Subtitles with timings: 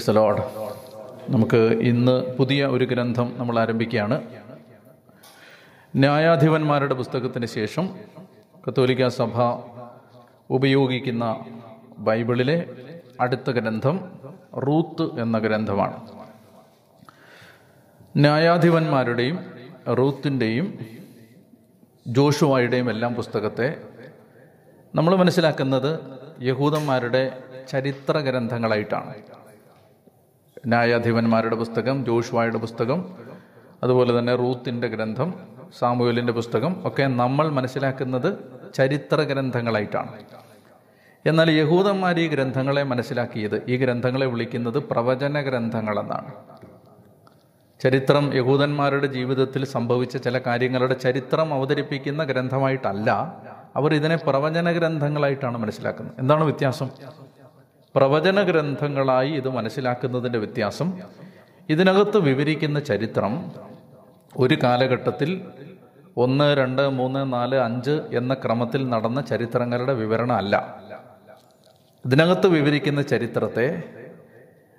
[0.00, 0.42] ക്രിസ്ത load
[1.30, 4.22] നമുക്ക് ഇന്ന് പുതിയ ഒരു ഗ്രന്ഥം നമ്മൾ ആരംഭിക്കുകയാണ്.
[5.96, 7.98] ന്യായാധിപന്മാരുടെ പുസ്തകത്തിന് ശേഷം
[8.68, 9.42] കത്തോലിക്ക സഭ
[10.50, 11.44] ഉപയോഗിക്കുന്ന
[11.98, 12.66] ബൈബിളിലെ
[13.20, 14.12] അടുത്ത ഗ്രന്ഥം
[14.56, 16.08] റൂത്ത് എന്ന ഗ്രന്ഥമാണ്.
[18.16, 19.38] ന്യായാധിപന്മാരുടെയും
[19.98, 20.78] റൂത്തിന്റെയും
[22.06, 23.74] ജോഷുവായുടെയും എല്ലാം പുസ്തകത്തെ
[24.94, 26.00] നമ്മൾ മനസ്സിലാക്കുന്നത്
[26.42, 27.38] യഹൂദന്മാരുടെ
[27.68, 29.14] ചരിത്ര ഗ്രന്ഥങ്ങളായിട്ടാണ്.
[30.66, 33.16] ന്യായാധിപന്മാരുടെ പുസ്തകം ജോഷുവായുടെ പുസ്തകം
[33.82, 35.34] അതുപോലെ തന്നെ റൂത്തിന്റെ ഗ്രന്ഥം
[35.78, 38.38] സാമൂഹ്യലിന്റെ പുസ്തകം ഒക്കെ നമ്മൾ മനസ്സിലാക്കുന്നത്
[38.74, 40.12] ചരിത്ര ഗ്രന്ഥങ്ങളായിട്ടാണ്.
[41.26, 46.32] എന്നാൽ യഹൂദന്മാർ ഈ ഗ്രന്ഥങ്ങളെ മനസ്സിലാക്കിയത് ഈ ഗ്രന്ഥങ്ങളെ വിളിക്കുന്നത് പ്രവചന ഗ്രന്ഥങ്ങളെന്നാണ്.
[47.80, 53.10] ചരിത്രം യഹൂദന്മാരുടെ ജീവിതത്തിൽ സംഭവിച്ച ചില കാര്യങ്ങളുടെ ചരിത്രം അവതരിപ്പിക്കുന്ന ഗ്രന്ഥമായിട്ടല്ല
[53.76, 56.14] അവർ ഇതിനെ പ്രവചന ഗ്രന്ഥങ്ങളായിട്ടാണ് മനസ്സിലാക്കുന്നത്.
[56.18, 56.90] എന്താണ് വ്യത്യാസം?
[57.96, 61.00] പ്രവചന ഗ്രന്ഥങ്ങളായി ഇത് മനസ്സിലാക്കുന്നതിന്റെ വ്യത്യാസം.
[61.68, 63.52] ഇതിനകത്ത് വിവരിക്കുന്ന ചരിത്രം
[64.36, 65.44] ഒരു കാലഘട്ടത്തിൽ
[66.16, 70.82] ഒന്ന് രണ്ട് മൂന്ന് നാല് അഞ്ച് എന്ന ക്രമത്തിൽ നടന്ന ചരിത്രങ്ങളുടെ വിവരണം അല്ല.
[72.06, 73.82] ഇതിനകത്ത് വിവരിക്കുന്ന ചരിത്രത്തെ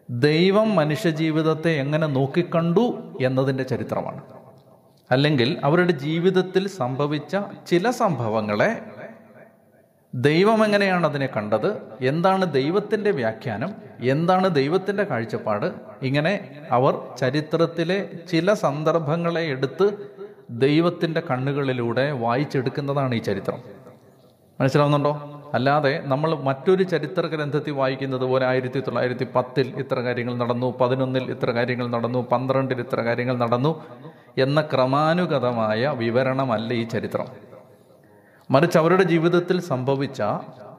[0.10, 4.22] ദൈവം മനുഷ്യജീവിതത്തെ എങ്ങനെ നോക്കിക്കണ്ടു എന്നതിന്റെ ചരിത്രമാണ്.
[5.12, 7.38] അല്ലെങ്കിൽ അവരുടെ ജീവിതത്തിൽ സംഭവിച്ച
[7.68, 8.82] ചില സംഭവങ്ങളെ
[10.16, 11.82] ദൈവം എങ്ങനെയാണ് അതിനെ കണ്ടത്?
[12.02, 13.72] എന്താണ് ദൈവത്തിന്റെ വ്യാഖ്യാനം?
[14.02, 15.74] എന്താണ് ദൈവത്തിന്റെ കാഴ്ചപ്പാട്?
[16.04, 20.10] ഇങ്ങനെ അവർ ചരിത്രത്തിലെ ചില സന്ദർഭങ്ങളെ എടുത്ത്
[20.50, 23.60] ദൈവത്തിന്റെ കണ്ണുകളിലൂടെ വായിച്ചെടുക്കുന്നതാണ് ഈ ചരിത്രം.
[24.62, 25.42] മനസ്സിലാവുന്നുണ്ടോ?
[25.54, 31.52] അല്ലാതെ നമ്മൾ മറ്റൊരു ചരിത്ര ഗ്രന്ഥത്തിൽ വായിക്കുന്നത് പോലെ ആയിരത്തി തൊള്ളായിരത്തി പത്തിൽ ഇത്ര കാര്യങ്ങൾ നടന്നു പതിനൊന്നിൽ ഇത്ര
[31.52, 33.84] കാര്യങ്ങൾ നടന്നു പന്ത്രണ്ടിൽ ഇത്ര കാര്യങ്ങൾ നടന്നു
[34.38, 37.51] എന്ന ക്രമാനുഗതമായ വിവരണമല്ല ഈ ചരിത്രം.
[38.52, 40.22] മറിച്ച് അവരുടെ ജീവിതത്തിൽ സംഭവിച്ച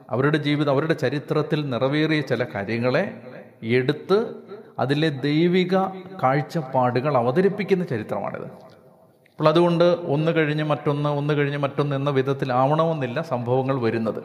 [0.09, 3.21] അവരുടെ ജീവിതം അവരുടെ ചരിത്രത്തിൽ നിറവേറിയ ചില കാര്യങ്ങളെ
[3.63, 4.33] എടുത്ത്
[4.79, 5.77] അതിലെ ദൈവിക
[6.23, 8.43] കാഴ്ചപ്പാടുകൾ അവതരിപ്പിക്കുന്ന ചരിത്രമാണിത്.
[8.43, 14.19] അപ്പോൾ അതുകൊണ്ട് ഒന്ന് കഴിഞ്ഞ് മറ്റൊന്ന് ഒന്ന് കഴിഞ്ഞ് മറ്റൊന്ന് എന്ന വിധത്തിലാവണമെന്നില്ല സംഭവങ്ങൾ വരുന്നത്.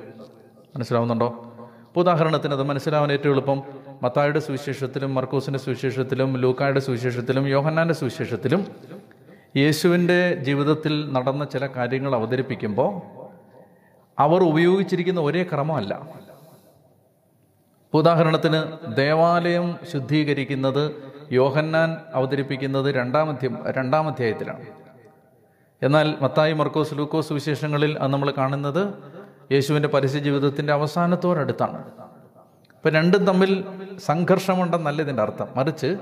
[0.76, 1.26] മനസ്സിലാവുന്നുണ്ടോ?
[1.86, 3.62] ഇപ്പോൾ ഉദാഹരണത്തിന് അത് മനസ്സിലാവാൻ ഏറ്റവും എളുപ്പം.
[4.02, 8.66] മത്തായുടെ സുവിശേഷത്തിലും മർക്കൂസിന്റെ സുവിശേഷത്തിലും ലൂക്കായുടെ സുവിശേഷത്തിലും യോഹന്നാന്റെ സുവിശേഷത്തിലും
[9.56, 13.17] യേശുവിന്റെ ജീവിതത്തിൽ നടന്ന ചില കാര്യങ്ങൾ അവതരിപ്പിക്കുമ്പോൾ
[14.18, 16.08] അവർ ഉപയോഗിച്ചിരിക്കുന്ന ഒരേ ക്രമമല്ല.
[17.94, 18.60] ഉദാഹരണത്തിന്
[18.96, 24.66] ദേവാലയം ശുദ്ധീകരിക്കുന്നത് യോഹന്നാൻ അവതരിപ്പിക്കുന്നത് രണ്ടാമധ്യം രണ്ടാമധ്യായത്തിലാണ്
[25.82, 28.94] എന്നാൽ മത്തായി മർക്കോസ് ലൂക്കോസ് വിശേഷങ്ങളിൽ അത് നമ്മൾ കാണുന്നത്
[29.52, 31.78] യേശുവിന്റെ പരസ്യ ജീവിതത്തിന്റെ അവസാനത്തോടടുത്താണ്.
[32.76, 33.64] ഇപ്പം രണ്ടും തമ്മിൽ
[33.98, 35.48] സംഘർഷമുണ്ടെന്നല്ല ഇതിന്റെ അർത്ഥം.
[35.56, 35.96] മറിച്ച്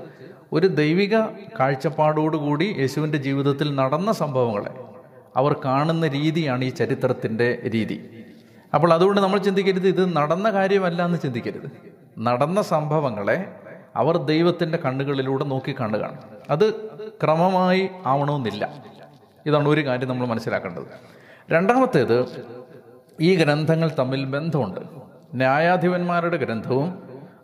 [0.53, 1.19] ഒരു ദൈവിക
[1.59, 4.96] കാഴ്ചപ്പാടോടുകൂടി യേശുവിന്റെ ജീവിതത്തിൽ നടന്ന സംഭവങ്ങളെ
[5.37, 8.23] അവർ കാണുന്ന രീതിയാണ് ഈ ചരിത്രത്തിന്റെ രീതി.
[8.73, 11.71] അപ്പോൾ അതുകൊണ്ട് നമ്മൾ ചിന്തിക്കരുത് ഇത് നടന്ന കാര്യമല്ല എന്ന് ചിന്തിക്കരുത്.
[12.19, 13.55] നടന്ന സംഭവങ്ങളെ
[13.95, 16.17] അവർ ദൈവത്തിന്റെ കണ്ണുകളിലൂടെ നോക്കി കാണുകയാണ്
[16.49, 16.73] അത്
[17.23, 18.83] ക്രമമായി ആവണമെന്നില്ല.
[19.45, 20.83] ഇതാണ് ഒരു കാര്യം നമ്മൾ മനസ്സിലാക്കേണ്ടത്.
[21.51, 22.25] രണ്ടാമത്തേത്
[23.21, 24.79] ഈ ഗ്രന്ഥങ്ങൾ തമ്മിൽ ബന്ധമുണ്ട്.
[25.33, 27.03] ന്യായാധിപന്മാരുടെ ഗ്രന്ഥവും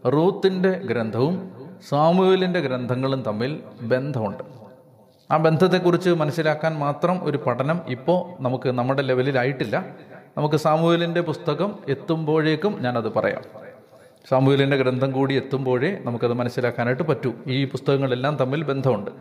[0.10, 1.52] റൂത്തിന്റെ ഗ്രന്ഥവും
[1.90, 4.63] സാമുവേലിന്റെ ഗ്രന്ഥങ്ങളും തമ്മിൽ ബന്ധമുണ്ട്.
[5.34, 9.86] ആ ബന്ധത്തെക്കുറിച്ച് മനസ്സിലാക്കാൻ മാത്രം ഒരു പഠനം ഇപ്പോൾ നമുക്ക് നമ്മുടെ ലെവലിലായിട്ടില്ല.
[10.38, 13.42] നമുക്ക് സാമൂഹലിന്റെ പുസ്തകം എത്തുമ്പോഴേക്കും ഞാനത് പറയാം.
[14.30, 17.34] സാമൂഹലിന്റെ ഗ്രന്ഥം കൂടി എത്തുമ്പോഴേ നമുക്കത് മനസ്സിലാക്കാനായിട്ട് പറ്റൂ.
[17.48, 19.12] ഈ പുസ്തകങ്ങളെല്ലാം തമ്മിൽ ബന്ധമുണ്ട്.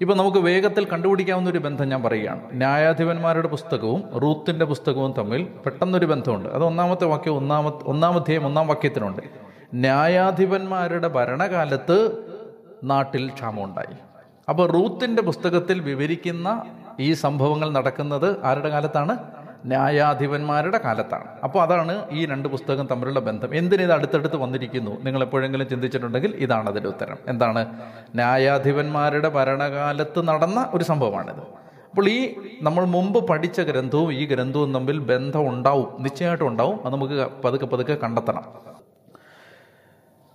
[0.00, 2.40] ഇപ്പം നമുക്ക് വേഗത്തിൽ കണ്ടുപിടിക്കാവുന്ന ഒരു ബന്ധം ഞാൻ പറയുകയാണ്.
[2.52, 6.48] ന്യായാധിപന്മാരുടെ പുസ്തകവും റൂത്തിന്റെ പുസ്തകവും തമ്മിൽ പെട്ടെന്നൊരു ബന്ധമുണ്ട്.
[6.48, 9.22] അത് ഒന്നാമത്തെ വാക്യം ഒന്നാമത്തെ ഒന്നാമധ്യേയം ഒന്നാം വാക്യത്തിനുണ്ട്
[9.74, 12.24] ന്യായാധിപന്മാരുടെ ഭരണകാലത്ത്
[12.84, 14.07] നാട്ടിൽ ക്ഷാമമുണ്ടായി.
[14.48, 16.64] അപ്പോൾ റൂത്തിന്റെ പുസ്തകത്തിൽ വിവരിക്കുന്ന
[17.00, 19.18] ഈ സംഭവങ്ങൾ നടക്കുന്നത് ആരുടെ കാലത്താണ്?
[19.64, 21.24] ന്യായാധിപന്മാരുടെ കാലത്താണ്.
[21.44, 23.54] അപ്പോൾ അതാണ് ഈ രണ്ട് പുസ്തകം തമ്മിലുള്ള ബന്ധം.
[23.54, 25.00] എന്തിനിത് അടുത്തടുത്ത് വന്നിരിക്കുന്നു?
[25.02, 27.16] നിങ്ങൾ എപ്പോഴെങ്കിലും ചിന്തിച്ചിട്ടുണ്ടെങ്കിൽ ഇതാണ് അതിന്റെ ഉത്തരം.
[27.28, 27.80] എന്താണ്?
[28.14, 31.40] ന്യായാധിപന്മാരുടെ ഭരണകാലത്ത് നടന്ന ഒരു സംഭവമാണിത്.
[31.90, 36.02] അപ്പോൾ ഈ നമ്മൾ മുമ്പ് പഠിച്ച ഗ്രന്ഥവും ഈ ഗ്രന്ഥവും തമ്മിൽ ബന്ധം ഉണ്ടാവും.
[36.02, 36.84] നിശ്ചയമായിട്ടും ഉണ്ടാവും.
[36.84, 38.44] അത് നമുക്ക് പതുക്കെ പതുക്കെ കണ്ടെത്തണം.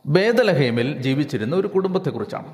[0.06, 2.46] ബേദലഹേമിൽ ജീവിച്ചിരുന്ന ഒരു കുടുംബത്തെക്കുറിച്ചാണ്.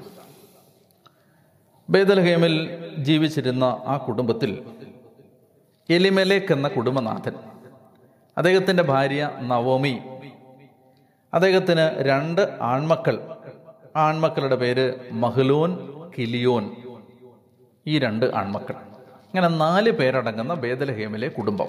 [1.90, 2.56] ബേദലഹേമിൽ
[2.98, 4.52] ജീവിച്ചിരുന്ന ആ കുടുംബത്തിൽ
[5.90, 7.36] എലിമലേക്ക് എന്ന കുടുംബനാഥൻ
[8.38, 10.00] അദ്ദേഹത്തിന്റെ ഭാര്യ നവോമി
[11.34, 13.16] അദ്ദേഹത്തിന് രണ്ട് ആൺമക്കൾ.
[13.96, 15.72] ആൺമക്കളുടെ പേര് മഹ്ലൂൻ
[16.18, 16.72] കിലിയോൻ
[17.88, 18.74] ഈ രണ്ട് ആൺമക്കൾ.
[19.30, 21.68] ഇങ്ങനെ നാല് പേരടങ്ങുന്ന ബേദലഹേമിലെ കുടുംബം.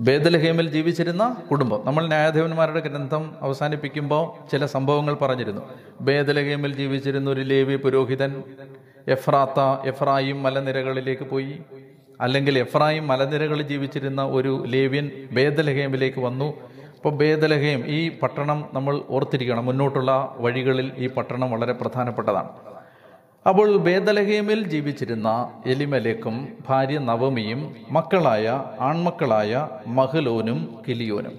[0.00, 1.80] ബേദലഹേമിൽ ജീവിച്ചിരുന്ന കുടുംബം.
[1.84, 5.62] നമ്മൾ ന്യായാധിപന്മാരുടെ ഗ്രന്ഥം അവസാനിപ്പിക്കുമ്പോൾ ചില സംഭവങ്ങൾ പറഞ്ഞിരുന്നു.
[6.00, 8.42] ബേദലഹേമിൽ ജീവിച്ചിരുന്ന ഒരു ലേവി പുരോഹിതൻ
[9.08, 11.62] എഫ്രാത്ത എഫ്രായിം മലനിരകളിലേക്ക് പോയി.
[12.20, 16.48] അല്ലെങ്കിൽ എഫ്രായിം മലനിരകളിൽ ജീവിച്ചിരുന്ന ഒരു ലേവ്യൻ ബേദലഹേമിലേക്ക് വന്നു.
[16.96, 19.66] അപ്പോൾ ബേദലഹേം ഈ പട്ടണം നമ്മൾ ഓർത്തിരിക്കണം.
[19.66, 22.48] മുന്നോട്ടുള്ള വഴികളിൽ ഈ പട്ടണം വളരെ പ്രധാനപ്പെട്ടതാണ്.
[23.48, 31.38] അപ്പോൾ ബേദലഹേമിൽ ജീവിച്ചിരുന്ന എലിമലേക്കും ഭാര്യ നവമിയും മക്കളായ ആൺമക്കളായ മഹലോനും കിലിയോനും.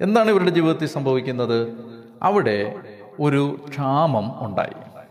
[0.00, 1.76] എന്താണ് ഇവരുടെ ജീവിതത്തിൽ സംഭവിക്കുന്നത്?
[2.22, 2.74] അവിടെ
[3.20, 5.04] ഒരു ക്ഷാമം ഉണ്ടായി.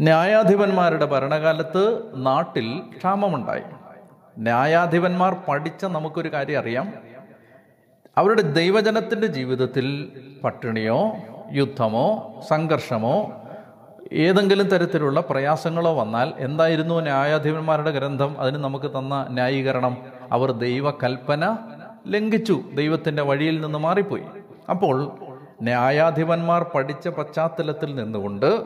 [0.00, 3.62] ന്യായാധിപന്മാരുടെ ഭരണകാലത്ത് നാട്ടിൽ ക്ഷാമമുണ്ടായി.
[4.38, 6.92] ന്യായാധിപന്മാർ പഠിച്ച നമുക്കൊരു കാര്യം അറിയാം.
[8.16, 10.12] അവരുടെ ദൈവജനത്തിന്റെ ജീവിതത്തിൽ
[10.44, 11.12] പട്ടിണിയോ
[11.52, 13.38] യുദ്ധമോ സംഘർഷമോ
[14.12, 18.40] ഏതെങ്കിലും തരത്തിലുള്ള പ്രയാസങ്ങളോ വന്നാൽ എന്തായിരുന്നു ന്യായാധിപന്മാരുടെ ഗ്രന്ഥം?
[18.40, 19.96] അതിന് നമുക്ക് തന്ന ന്യായീകരണം.
[20.32, 21.56] അവർ ദൈവകൽപ്പന
[22.08, 22.60] ലംഘിച്ചു.
[22.74, 24.22] ദൈവത്തിന്റെ വഴിയിൽ നിന്ന് മാറിപ്പോയി.
[24.70, 25.12] അപ്പോൾ
[25.62, 28.62] ന്യായാധിപന്മാർ പഠിച്ച പശ്ചാത്തലത്തിൽ നിന്നുകൊണ്ട്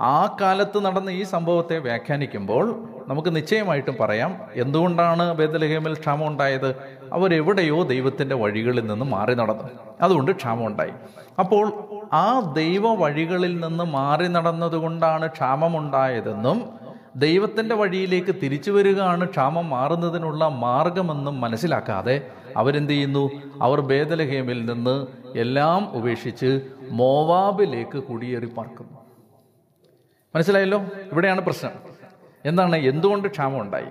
[0.00, 6.76] ആ കാലത്ത് നടന്ന ഈ സംഭവത്തെ വ്യാഖ്യാനിക്കുമ്പോൾ നമുക്ക് നിശ്ചയമായിട്ടും പറയാം എന്തുകൊണ്ടാണ് ബേദലഹേമിൽ ക്ഷാമം ഉണ്ടായത്?
[7.12, 9.64] അവരെവിടെയോ ദൈവത്തിന്റെ വഴികളിൽ നിന്ന് മാറി നടന്നു.
[10.00, 10.90] അതുകൊണ്ട് ക്ഷാമം ഉണ്ടായി.
[11.38, 16.68] അപ്പോൾ ആ ദൈവ വഴികളിൽ നിന്ന് മാറി നടന്നതുകൊണ്ടാണ് ക്ഷാമമുണ്ടായതെന്നും
[17.16, 23.30] ദൈവത്തിന്റെ വഴിയിലേക്ക് തിരിച്ചു വരികയാണ് ക്ഷാമം മാറുന്നതിനുള്ള മാർഗമെന്നും മനസ്സിലാക്കാതെ അവരെന്ത് ചെയ്യുന്നു?
[23.62, 25.06] അവർ ബേദലഹേമിൽ നിന്ന്
[25.38, 26.60] എല്ലാം ഉപേക്ഷിച്ച്
[26.90, 28.98] മോവാബിലേക്ക് കുടിയേറി പാർക്കുന്നു.
[30.34, 30.80] മനസ്സിലായല്ലോ?
[31.12, 31.70] ഇവിടെയാണ് പ്രശ്നം.
[32.44, 32.76] എന്താണ്?
[32.76, 33.86] എന്തുകൊണ്ട് ക്ഷാമം ഉണ്ടായി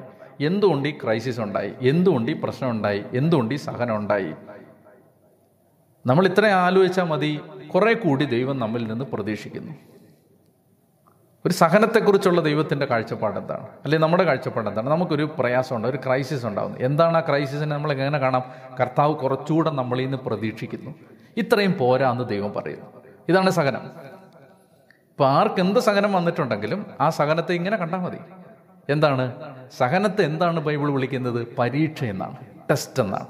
[0.45, 1.73] എന്തുകൊണ്ട് ഈ ക്രൈസിസ് ഉണ്ടായി?
[1.81, 3.03] എന്തുകൊണ്ട് ഈ പ്രശ്നം ഉണ്ടായി?
[3.13, 4.33] എന്തുകൊണ്ട് ഈ സഹനം ഉണ്ടായി?
[6.05, 7.39] നമ്മൾ ഇത്രയും ആലോചിച്ചാൽ മതി.
[7.75, 9.71] കുറെ കൂടി ദൈവം നമ്മിൽ നിന്ന് പ്രതീക്ഷിക്കുന്നു.
[11.45, 17.17] ഒരു സഹനത്തെക്കുറിച്ചുള്ള ദൈവത്തിന്റെ കാഴ്ചപ്പാട് എന്താണ് അല്ലെങ്കിൽ നമ്മുടെ കാഴ്ചപ്പാട് എന്താണ് നമുക്കൊരു പ്രയാസമുണ്ട് ഒരു ക്രൈസിസ് ഉണ്ടാകുന്നു എന്താണ്
[17.17, 18.43] ആ ക്രൈസിസിനെ നമ്മൾ എങ്ങനെ കാണാം?
[18.79, 20.95] കർത്താവ് കുറച്ചുകൂടെ നമ്മളിൽ നിന്ന് പ്രതീക്ഷിക്കുന്നു.
[21.37, 22.85] ഇത്രയും പോരാ എന്ന് ദൈവം പറയുന്നു.
[23.29, 23.81] ഇതാണ് സഹനം.
[25.11, 28.17] ഇപ്പം ആർക്ക് എന്ത് സഹനം വന്നിട്ടുണ്ടെങ്കിലും ആ സഹനത്തെ ഇങ്ങനെ കണ്ടാൽ മതി.
[28.89, 29.31] എന്താണ്?
[29.77, 31.47] സഹനത്തെ എന്താണ് ബൈബിൾ വിളിക്കുന്നത്?
[31.59, 32.35] പരീക്ഷ എന്നാണ്.
[32.69, 33.27] ടെസ്റ്റ് എന്നാണ്.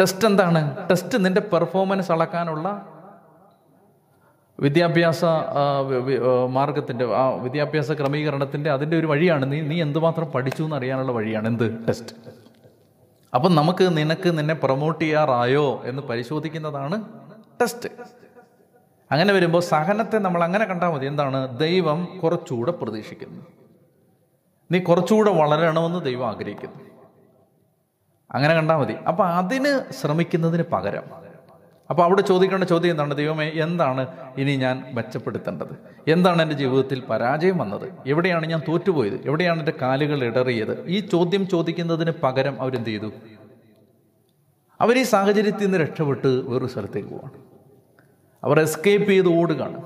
[0.00, 0.90] ടെസ്റ്റ് എന്താണ്?
[0.90, 2.93] ടെസ്റ്റ് നിന്റെ പെർഫോമൻസ് അളക്കാനുള്ള
[4.60, 5.24] വിദ്യാഭ്യാസ
[6.48, 9.52] മാർഗത്തിന്റെ ആ വിദ്യാഭ്യാസ ക്രമീകരണത്തിന്റെ അതിന്റെ ഒരു വഴിയാണ്.
[9.52, 11.48] നീ നീ എന്തുമാത്രം പഠിച്ചു എന്ന് അറിയാനുള്ള വഴിയാണ്.
[11.48, 11.88] എന്ത്?
[11.88, 12.14] ടെസ്റ്റ്.
[13.34, 17.02] അപ്പം നമുക്ക് നിനക്ക് നിന്നെ പ്രൊമോട്ട് ചെയ്യാറായോ എന്ന് പരിശോധിക്കുന്നതാണ്
[17.60, 17.88] ടെസ്റ്റ്.
[19.12, 21.06] അങ്ങനെ വരുമ്പോൾ സഹനത്തെ നമ്മൾ അങ്ങനെ കണ്ടാൽ മതി.
[21.06, 21.58] എന്താണ്?
[21.58, 23.42] ദൈവം കുറച്ചുകൂടെ പ്രതീക്ഷിക്കുന്നു.
[24.70, 26.80] നീ കുറച്ചുകൂടെ വളരണമെന്ന് ദൈവം ആഗ്രഹിക്കുന്നു.
[28.30, 28.92] അങ്ങനെ കണ്ടാൽ മതി.
[28.92, 31.23] അപ്പം അതിന് ശ്രമിക്കുന്നതിന് പകരം
[31.90, 33.14] അപ്പോൾ അവിടെ ചോദിക്കേണ്ട ചോദ്യം എന്താണ്?
[33.14, 34.06] ദൈവമേ എന്താണ്
[34.38, 35.76] ഇനി ഞാൻ മെച്ചപ്പെടുത്തേണ്ടത്?
[36.08, 37.92] എന്താണ് എന്റെ ജീവിതത്തിൽ പരാജയം വന്നത്?
[38.06, 39.26] എവിടെയാണ് ഞാൻ തോറ്റുപോയത്?
[39.26, 40.86] എവിടെയാണ് എന്റെ കാലുകൾ ഇടറിയത്?
[40.86, 43.12] ഈ ചോദ്യം ചോദിക്കുന്നതിന് പകരം അവരെന്ത് ചെയ്തു?
[44.80, 47.30] അവർ ഈ സാഹചര്യത്തിൽ നിന്ന് രക്ഷപ്പെട്ട് വേറൊരു സ്ഥലത്തേക്ക് പോവാണ്.
[48.44, 49.76] അവർ എസ്കേപ്പ് ചെയ്ത് ഓടുകയാണ്.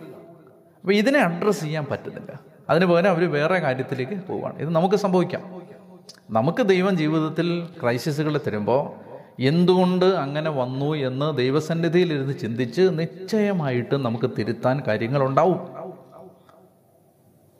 [0.80, 2.40] അപ്പോൾ ഇതിനെ അഡ്രസ്സ് ചെയ്യാൻ പറ്റുന്നില്ല.
[2.70, 5.62] അതിന് പകരം അവർ വേറെ കാര്യത്തിലേക്ക് പോവുകയാണ് ഇത് നമുക്ക് സംഭവിക്കാം.
[6.30, 9.07] നമുക്ക് ദൈവം ജീവിതത്തിൽ ക്രൈസിസുകൾ തരുമ്പോൾ
[9.38, 15.58] എന്തുകൊണ്ട് അങ്ങനെ വന്നു എന്ന് ദൈവസന്നിധിയിലിരുന്ന് ചിന്തിച്ച് നിശ്ചയമായിട്ട് നമുക്ക് തിരുത്താൻ കാര്യങ്ങളുണ്ടാവും.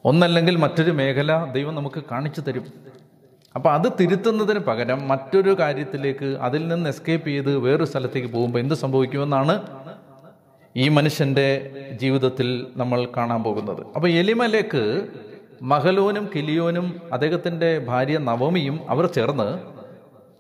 [0.05, 2.67] ഒന്നല്ലെങ്കിൽ മറ്റൊരു മേഖല ദൈവം നമുക്ക് കാണിച്ചു തരും.
[3.57, 9.63] അപ്പോൾ അത് തിരുത്തുന്നതിന് പകരം മറ്റൊരു കാര്യത്തിലേക്ക് അതിൽ നിന്ന് എസ്കേപ്പ് ചെയ്ത് വേറൊരു സ്ഥലത്തേക്ക് പോകുമ്പോൾ എന്ത് സംഭവിക്കുമെന്നാണ്
[10.77, 11.49] ഈ മനുഷ്യന്റെ
[12.01, 13.83] ജീവിതത്തിൽ നമ്മൾ കാണാൻ പോകുന്നത്.
[13.97, 15.09] അപ്പോൾ എലിമലേക്ക്
[15.63, 19.78] മഹലോനും കിലിയോനും അദ്ദേഹത്തിന്റെ ഭാര്യ നവമിയും അവർ ചേർന്ന്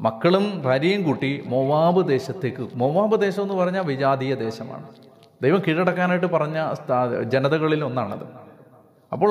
[0.00, 2.68] മക്കളും ഭാര്യയും കൂട്ടി മൊവാബ് ദേശത്തേക്ക്.
[2.74, 4.86] മൊവാബ് ദേശം എന്ന് പറഞ്ഞാൽ വിജാതീയ ദേശമാണ്.
[5.42, 6.72] ദൈവം കീഴടക്കാനായിട്ട് പറഞ്ഞ
[7.22, 8.26] ജനതകളിൽ ഒന്നാണത്.
[9.12, 9.30] അപ്പോൾ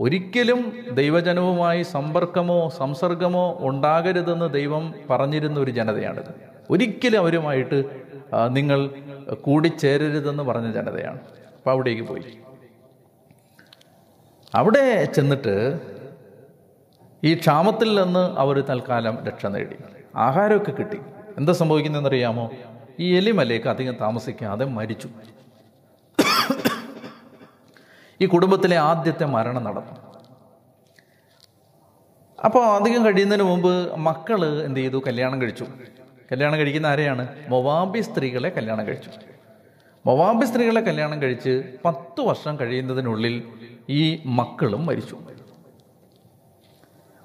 [0.00, 6.32] ഒരിക്കലും ദൈവജനവുമായി സമ്പർക്കമോ സംസർഗമോ ഉണ്ടാകരുതെന്ന് ദൈവം പറഞ്ഞിരുന്ന ഒരു ജനതയാണിത്.
[6.70, 7.84] ഒരിക്കലും അവരുമായിട്ട്
[8.48, 8.90] നിങ്ങൾ
[9.40, 11.20] കൂടിച്ചേരരുതെന്ന് പറഞ്ഞ ജനതയാണ്.
[11.56, 12.38] അപ്പോൾ അവിടേക്ക് പോയി.
[14.54, 15.80] അവിടെ ചെന്നിട്ട്
[17.24, 19.76] ഈ ക്ഷാമത്തിൽ നിന്ന് അവർ തൽക്കാലം രക്ഷ നേടി.
[20.16, 21.00] ആഹാരമൊക്കെ കിട്ടി.
[21.36, 22.50] എന്താ സംഭവിക്കുന്നതെന്നറിയാമോ?
[23.00, 25.08] ഈ എലിമലേക്ക് അധികം താമസിക്കാതെ മരിച്ചു.
[28.20, 30.08] ഈ കുടുംബത്തിലെ ആദ്യത്തെ മരണം നടന്നു.
[32.44, 35.02] അപ്പോൾ അധികം കഴിയുന്നതിന് മുമ്പ് മക്കൾ എന്ത് ചെയ്തു?
[35.06, 35.66] കല്യാണം കഴിച്ചു.
[36.32, 37.28] കല്യാണം കഴിക്കുന്ന ആരെയാണ്?
[37.48, 39.10] മൊവാബി സ്ത്രീകളെ കല്യാണം കഴിച്ചു.
[40.06, 43.42] മൊവാബി സ്ത്രീകളെ കല്യാണം കഴിച്ച് പത്ത് വർഷം കഴിയുന്നതിനുള്ളിൽ
[43.88, 45.18] ഈ മക്കളും മരിച്ചു.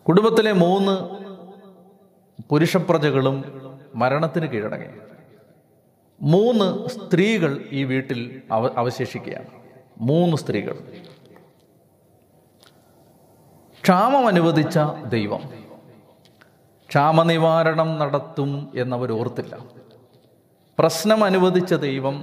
[0.07, 1.22] കുടുംബത്തിലെ മൂന്ന്
[2.49, 3.43] പുരുഷപ്രജകളും
[3.95, 4.87] മരണത്തിന് കീഴടങ്ങി.
[6.21, 9.47] മൂന്ന് സ്ത്രീകൾ ഈ വീട്ടിൽ അവ അവശേഷിക്കുകയാണ്.
[10.01, 10.77] മൂന്ന് സ്ത്രീകൾ.
[13.83, 15.63] ക്ഷാമം അനുവദിച്ച ദൈവം.
[16.89, 19.57] ക്ഷാമനിവാരണം നടത്തും എന്നവർ ഓർത്തില്ല
[20.79, 22.15] പ്രശ്നം അനുവദിച്ച ദൈവം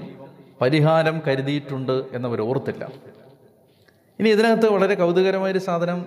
[0.61, 2.93] പരിഹാരം കരുതിയിട്ടുണ്ട് എന്നവർ ഓർത്തില്ല
[4.19, 6.07] ഇനി ഇതിനകത്ത് വളരെ കൗതുകരമായൊരു സാധനം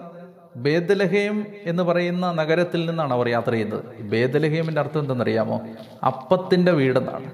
[0.56, 4.02] ബേദലഹേം എന്ന് പറയുന്ന നഗരത്തിൽ നിന്നാണ് അവർ യാത്ര ചെയ്യുന്നത്.
[4.02, 5.62] ബേദലഹേമിന്റെ അർത്ഥം എന്തെന്നറിയാമോ?
[6.06, 7.32] അപ്പത്തിന്റെ വീടെന്നാണ്.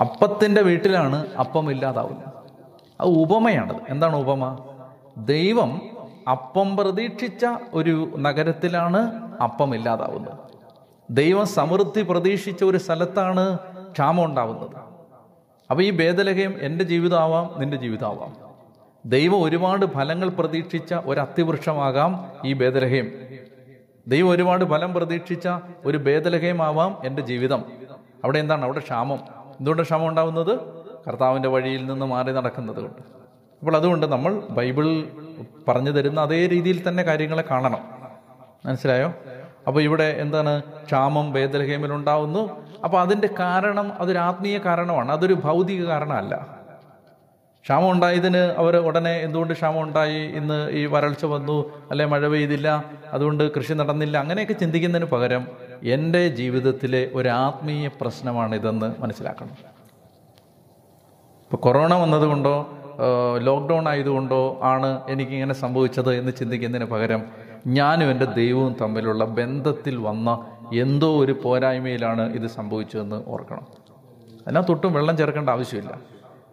[0.00, 2.28] അപ്പത്തിന്റെ വീട്ടിലാണ് അപ്പം ഇല്ലാതാവുന്നത്.
[3.00, 3.76] അത് ഉപമയാണത്.
[3.88, 4.58] എന്താണ് ഉപമ?
[5.16, 5.82] ദൈവം
[6.30, 10.38] അപ്പം പ്രതീക്ഷിച്ച ഒരു നഗരത്തിലാണ് അപ്പം ഇല്ലാതാവുന്നത്.
[11.10, 13.58] ദൈവം സമൃദ്ധി പ്രതീക്ഷിച്ച ഒരു സ്ഥലത്താണ്
[13.92, 14.76] ക്ഷാമം ഉണ്ടാവുന്നത്.
[15.70, 18.51] അപ്പോൾ ഈ ഭേദലഹയം എന്റെ ജീവിതമാവാം നിന്റെ ജീവിതമാവാം.
[19.06, 23.12] ദൈവം ഒരുപാട് ഫലങ്ങൾ പ്രതീക്ഷിച്ച ഒരു അത്തിവൃക്ഷമാകാം ഈ ഭേദലഹയം
[24.08, 25.48] ദൈവം ഒരുപാട് ഫലം പ്രതീക്ഷിച്ച
[25.84, 27.64] ഒരു ഭേദലഹയമാവാം എന്റെ ജീവിതം.
[28.24, 28.64] അവിടെ എന്താണ്?
[28.64, 29.18] അവിടെ ക്ഷാമം.
[29.58, 30.58] എന്തുകൊണ്ട് ക്ഷാമം ഉണ്ടാവുന്നത്?
[31.08, 32.98] കർത്താവിന്റെ വഴിയിൽ നിന്ന് മാറി നടക്കുന്നത് കൊണ്ട്.
[33.58, 35.04] അപ്പോൾ അതുകൊണ്ട് നമ്മൾ ബൈബിൾ
[35.68, 37.80] പറഞ്ഞു തരുന്ന അതേ രീതിയിൽ തന്നെ കാര്യങ്ങളെ കാണണം.
[38.66, 39.14] മനസ്സിലായോ?
[39.66, 40.62] അപ്പോൾ ഇവിടെ എന്താണ്?
[40.62, 42.66] ക്ഷാമം ഭേദലഹേമിൽ ഉണ്ടാവുന്നു.
[42.84, 45.12] അപ്പോൾ അതിന്റെ കാരണം അതൊരു ആത്മീയ കാരണമാണ്.
[45.12, 46.61] അതൊരു ഭൗതിക കാരണമല്ല.
[47.64, 51.56] ക്ഷാമം ഉണ്ടായതിന് അവർ ഉടനെ എന്തുകൊണ്ട് ക്ഷാമം ഉണ്ടായി ഇന്ന് ഈ വരൾച്ച വന്നു
[51.90, 52.04] അല്ലെ?
[52.04, 52.68] മഴ പെയ്തില്ല
[53.12, 55.46] അതുകൊണ്ട് കൃഷി നടന്നില്ല അങ്ങനെയൊക്കെ ചിന്തിക്കുന്നതിന് പകരം
[55.82, 59.54] എന്റെ ജീവിതത്തിലെ ഒരു ആത്മീയ പ്രശ്നമാണ് ഇതെന്ന് മനസ്സിലാക്കണം.
[61.44, 62.54] ഇപ്പോൾ കൊറോണ വന്നതുകൊണ്ടോ
[63.48, 67.22] ലോക്ക്ഡൗൺ ആയതുകൊണ്ടോ ആണ് എനിക്കിങ്ങനെ സംഭവിച്ചത് എന്ന് ചിന്തിക്കുന്നതിന് പകരം
[67.66, 70.28] ഞാനും എന്റെ ദൈവവും തമ്മിലുള്ള ബന്ധത്തിൽ വന്ന
[70.74, 73.66] എന്തോ ഒരു പോരായ്മയിലാണ് ഇത് സംഭവിച്ചതെന്ന് ഓർക്കണം.
[74.46, 75.92] അതിനകത്തൊട്ടും വെള്ളം ചേർക്കേണ്ട ആവശ്യമില്ല.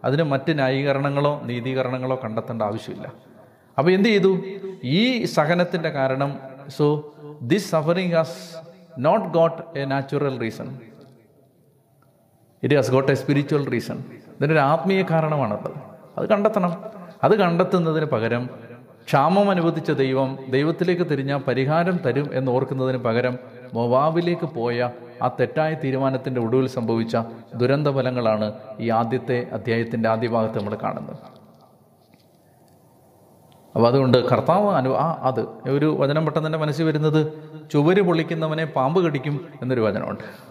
[0.04, 3.12] അതിന് മറ്റ് ന്യായീകരണങ്ങളോ നീതീകരണങ്ങളോ കണ്ടെത്തേണ്ട ആവശ്യമില്ല.
[3.78, 4.42] അപ്പോൾ എന്ത് ചെയ്തു?
[4.84, 6.38] ഈ സഹനത്തിന്റെ കാരണം
[6.68, 8.56] so this suffering has
[8.98, 10.78] not got a natural reason
[12.62, 14.04] it has got a spiritual reason
[14.36, 15.72] ഇതിനൊരു ആത്മീയ കാരണമാണുള്ളത്.
[16.18, 16.84] അത് കണ്ടെത്തണം.
[17.24, 18.50] അത് കണ്ടെത്തുന്നതിന് പകരം
[19.04, 23.38] ക്ഷാമം അനുവദിച്ച ദൈവം ദൈവത്തിലേക്ക് തിരിഞ്ഞാൽ പരിഹാരം തരും എന്ന് ഓർക്കുന്നതിന് പകരം
[23.74, 24.90] മൊവാബിലേക്ക് പോയ
[25.22, 27.16] ആ തെറ്റായ തീരുമാനത്തിന്റെ ഒടുവിൽ സംഭവിച്ച
[27.54, 31.16] ദുരന്ത ഫലങ്ങളാണ് ഈ ആദ്യത്തെ അധ്യായത്തിന്റെ ആദ്യ ഭാഗത്ത് നമ്മൾ കാണുന്നത്.
[33.74, 37.32] അപ്പോൾ അതുകൊണ്ട് കർത്താവ് അനു ആ അത് ഒരു വചനം പെട്ടെന്ന് തന്നെ മനസ്സിൽ വരുന്നത്
[37.70, 40.50] ചുവര് പൊളിക്കുന്നവനെ പാമ്പ് കടിക്കും എന്നൊരു വചനമുണ്ട്.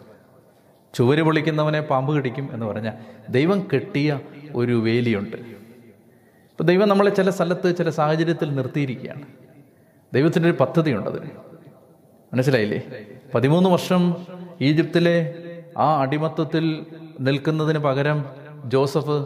[0.93, 2.93] ചുവര് പൊളിക്കുന്നവനെ പാമ്പ് കടിക്കും എന്ന് പറഞ്ഞാൽ
[3.29, 4.19] ദൈവം കെട്ടിയ
[4.55, 5.35] ഒരു വേലിയുണ്ട്.
[5.35, 9.21] ഇപ്പം ദൈവം നമ്മളെ ചില സ്ഥലത്ത് ചില സാഹചര്യത്തിൽ നിർത്തിയിരിക്കുകയാണ്.
[10.13, 11.29] ദൈവത്തിന്റെ ഒരു പദ്ധതിയുണ്ട് അതിന്.
[12.33, 12.81] മനസ്സിലായില്ലേ?
[13.35, 14.15] പതിമൂന്ന് വർഷം
[14.61, 15.17] ഈജിപ്തിലെ
[15.77, 16.85] ആ അടിമത്തത്തിൽ
[17.19, 18.25] നിൽക്കുന്നതിന് പകരം
[18.65, 19.17] ജോസഫ്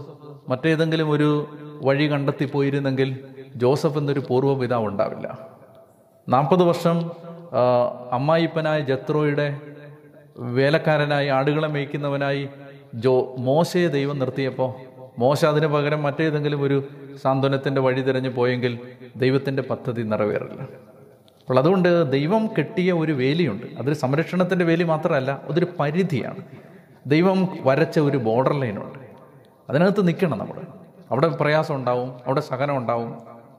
[0.50, 1.30] മറ്റേതെങ്കിലും ഒരു
[1.82, 3.10] വഴി കണ്ടെത്തി പോയിരുന്നെങ്കിൽ
[3.56, 5.28] ജോസഫ് എന്നൊരു പൂർവപിതാവ് ഉണ്ടാവില്ല.
[6.30, 6.98] നാൽപ്പത് വർഷം
[8.12, 9.60] അമ്മായിപ്പനായ ജത്രോയുടെ
[10.38, 12.50] വേലക്കാരനായി ആടുകളെ മേയ്ക്കുന്നവനായി
[12.94, 14.72] ജോ മോശയെ ദൈവം നിർത്തിയപ്പോൾ
[15.20, 16.84] മോശ അതിന് പകരം മറ്റേതെങ്കിലും ഒരു
[17.24, 18.74] സാന്ത്വനത്തിന്റെ വഴി തിരഞ്ഞു പോയെങ്കിൽ
[19.16, 20.62] ദൈവത്തിന്റെ പദ്ധതി നിറവേറില്ല.
[21.44, 23.66] അപ്പോൾ അതുകൊണ്ട് ദൈവം കെട്ടിയ ഒരു വേലിയുണ്ട്.
[23.80, 26.38] അതൊരു സംരക്ഷണത്തിന്റെ വേലി മാത്രമല്ല അതൊരു പരിധിയാണ്.
[27.08, 29.00] ദൈവം വരച്ച ഒരു ബോർഡർ ലൈനുണ്ട്
[29.70, 30.62] അതിനകത്ത് നിൽക്കണം നമ്മൾ.
[31.12, 33.18] അവിടെ പ്രയാസം ഉണ്ടാവും അവിടെ സഹനം ഉണ്ടാവും.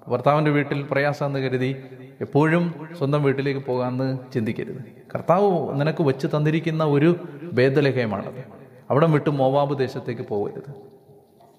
[0.09, 1.77] ഭർത്താവിന്റെ വീട്ടിൽ പ്രയാസം എന്ന് കരുതി
[2.21, 4.83] എപ്പോഴും സ്വന്തം വീട്ടിലേക്ക് പോകാമെന്ന് ചിന്തിക്കരുത്.
[5.15, 7.17] കർത്താവ് നിനക്ക് വെച്ച് തന്നിരിക്കുന്ന ഒരു
[7.53, 8.45] ഭേദലഹയമാണത്
[8.91, 10.84] അവിടെ വിട്ട് മോവാബ് ദേശത്തേക്ക് പോകരുത്.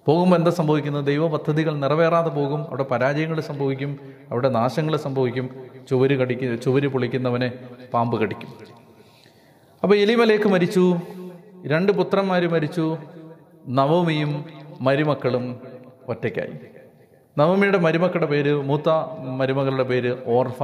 [0.07, 1.05] പോകുമ്പോൾ എന്താ സംഭവിക്കുന്നത്?
[1.05, 3.99] ദൈവ പദ്ധതികൾ നിറവേറാതെ പോകും അവിടെ പരാജയങ്ങൾ സംഭവിക്കും
[4.31, 5.49] അവിടെ നാശങ്ങൾ സംഭവിക്കും
[5.89, 7.51] ചുവര് കടിക്ക ചുവര് പൊളിക്കുന്നവനെ
[7.93, 8.49] പാമ്പ് കടിക്കും.
[9.83, 11.01] അപ്പോൾ എലിമലേക്ക് മരിച്ചു
[11.65, 12.97] രണ്ട് പുത്രന്മാർ മരിച്ചു
[13.67, 14.45] നവമിയും
[14.81, 15.61] മരുമക്കളും
[16.09, 16.53] ഒറ്റയ്ക്കായി.
[17.37, 18.89] നവമിയുടെ മരുമക്കളുടെ പേര് മൂത്ത
[19.37, 20.63] മരുമകളുടെ പേര് ഓർഫ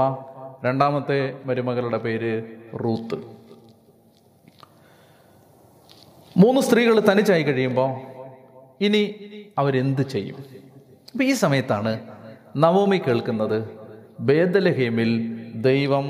[0.66, 2.44] രണ്ടാമത്തെ മരുമകളുടെ പേര്
[2.84, 3.18] റൂത്ത്.
[6.38, 8.11] മൂന്ന് സ്ത്രീകൾ തനിച്ചായി കഴിയുമ്പോൾ
[8.82, 9.16] ഇനി
[9.58, 10.36] അവരെന്ത് ചെയ്യും?
[11.12, 12.00] അപ്പം ഈ സമയത്താണ്
[12.58, 13.70] നവോമി കേൾക്കുന്നത്
[14.20, 15.12] ബേദലഹേമിൽ
[15.56, 16.06] ദൈവം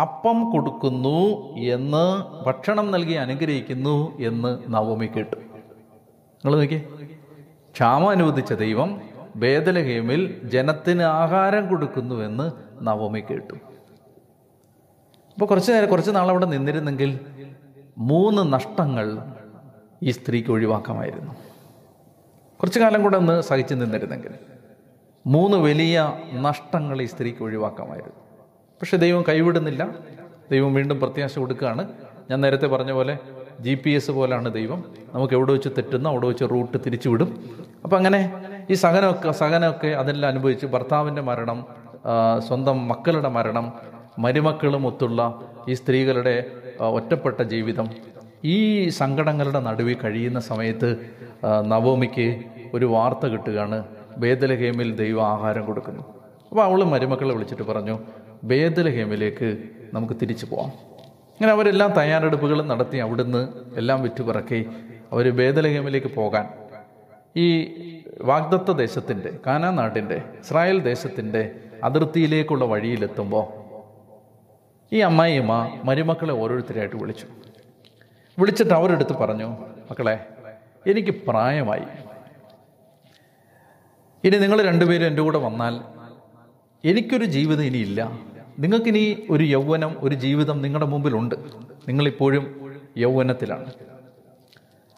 [0.00, 1.18] അപ്പം കൊടുക്കുന്നു
[1.56, 2.04] എന്ന്
[2.46, 5.36] ഭക്ഷണം നൽകി അനുഗ്രഹിക്കുന്നു എന്ന് നവോമി കേട്ടു.
[6.44, 6.88] നിങ്ങൾ നോക്കിയേ
[7.74, 9.00] ക്ഷാമം അനുവദിച്ച ദൈവം
[9.36, 12.52] ബേദലഹേമിൽ ജനത്തിന് ആഹാരം കൊടുക്കുന്നുവെന്ന്
[12.86, 13.54] നവോമി കേട്ടു.
[15.34, 17.20] അപ്പോൾ കുറച്ച് നേരം കുറച്ച് നാളവിടെ നിന്നിരുന്നെങ്കിൽ
[17.98, 19.18] മൂന്ന് നഷ്ടങ്ങൾ
[20.02, 21.34] ഈ സ്ത്രീക്ക് ഒഴിവാക്കാമായിരുന്നു.
[22.62, 24.30] കുറച്ചു കാലം കൂടെ ഒന്ന് സഹിച്ചു നിന്നിരുന്നെങ്കിൽ
[25.26, 28.16] മൂന്ന് വലിയ നഷ്ടങ്ങൾ ഈ സ്ത്രീക്ക് ഒഴിവാക്കാമായിരുന്നു.
[28.80, 29.94] പക്ഷെ ദൈവം കൈവിടുന്നില്ല.
[30.50, 31.88] ദൈവം വീണ്ടും പ്രത്യാശ കൊടുക്കുകയാണ്.
[32.30, 33.18] ഞാൻ നേരത്തെ പറഞ്ഞ പോലെ
[33.60, 34.84] ജി പി എസ് പോലാണ് ദൈവം.
[35.14, 37.44] നമുക്ക് എവിടെ വെച്ച് തെറ്റുന്ന അവിടെ വെച്ച് റൂട്ട് തിരിച്ചു വിടും
[37.84, 38.32] അപ്പം അങ്ങനെ
[38.70, 41.66] ഈ സഹനമൊക്കെ സഹനമൊക്കെ അതെല്ലാം അനുഭവിച്ച് ഭർത്താവിന്റെ മരണം
[42.48, 43.72] സ്വന്തം മക്കളുടെ മരണം
[44.18, 46.50] മരുമക്കളും ഒത്തുള്ള ഈ സ്ത്രീകളുടെ
[46.80, 47.88] ഒറ്റപ്പെട്ട ജീവിതം
[48.44, 51.10] ഈ സങ്കടങ്ങളുടെ നടുവിൽ കഴിയുന്ന സമയത്ത്
[51.66, 53.84] നവോമിക്ക് ഒരു വാർത്ത കിട്ടുകയാണ്.
[54.16, 56.02] ബേദലഹേമിൽ ദൈവം ആഹാരം കൊടുക്കുന്നു.
[56.48, 57.98] അപ്പോൾ അവൾ മരുമക്കളെ വിളിച്ചിട്ട് പറഞ്ഞു
[58.44, 59.58] ബേദലഹേമിലേക്ക്
[59.94, 60.68] നമുക്ക് തിരിച്ചു പോവാം.
[60.68, 64.66] അങ്ങനെ അവരെല്ലാം തയ്യാറെടുപ്പുകൾ നടത്തി അവിടുന്ന് എല്ലാം വിറ്റുപിറക്കി
[65.12, 66.48] അവർ ബേദലഹേമിലേക്ക് പോകാൻ.
[67.36, 67.68] ഈ
[68.20, 71.50] വാഗ്ദത്ത ദേശത്തിന്റെ കാനാ നാട്ടിന്റെ ഇസ്രായേൽ ദേശത്തിന്റെ
[71.84, 73.62] അതിർത്തിയിലേക്കുള്ള വഴിയിലെത്തുമ്പോൾ
[74.92, 77.26] ഈ അമ്മായിയമ്മ മരുമക്കളെ ഓരോരുത്തരായിട്ട് വിളിച്ചു.
[78.38, 79.46] വിളിച്ചിട്ട് അവരെടുത്ത് പറഞ്ഞു
[79.90, 80.26] മക്കളെ
[80.86, 82.11] എനിക്ക് പ്രായമായി.
[84.24, 85.80] ഇനി നിങ്ങൾ രണ്ടുപേരും എന്റെ കൂടെ വന്നാൽ
[86.84, 88.18] എനിക്കൊരു ജീവിതം ഇനിയില്ല
[88.58, 91.34] നിങ്ങൾക്കിനി ഒരു യൗവനം ഒരു ജീവിതം നിങ്ങളുടെ മുമ്പിലുണ്ട്.
[91.88, 93.64] നിങ്ങളിപ്പോഴും യൗവനത്തിലാണ്.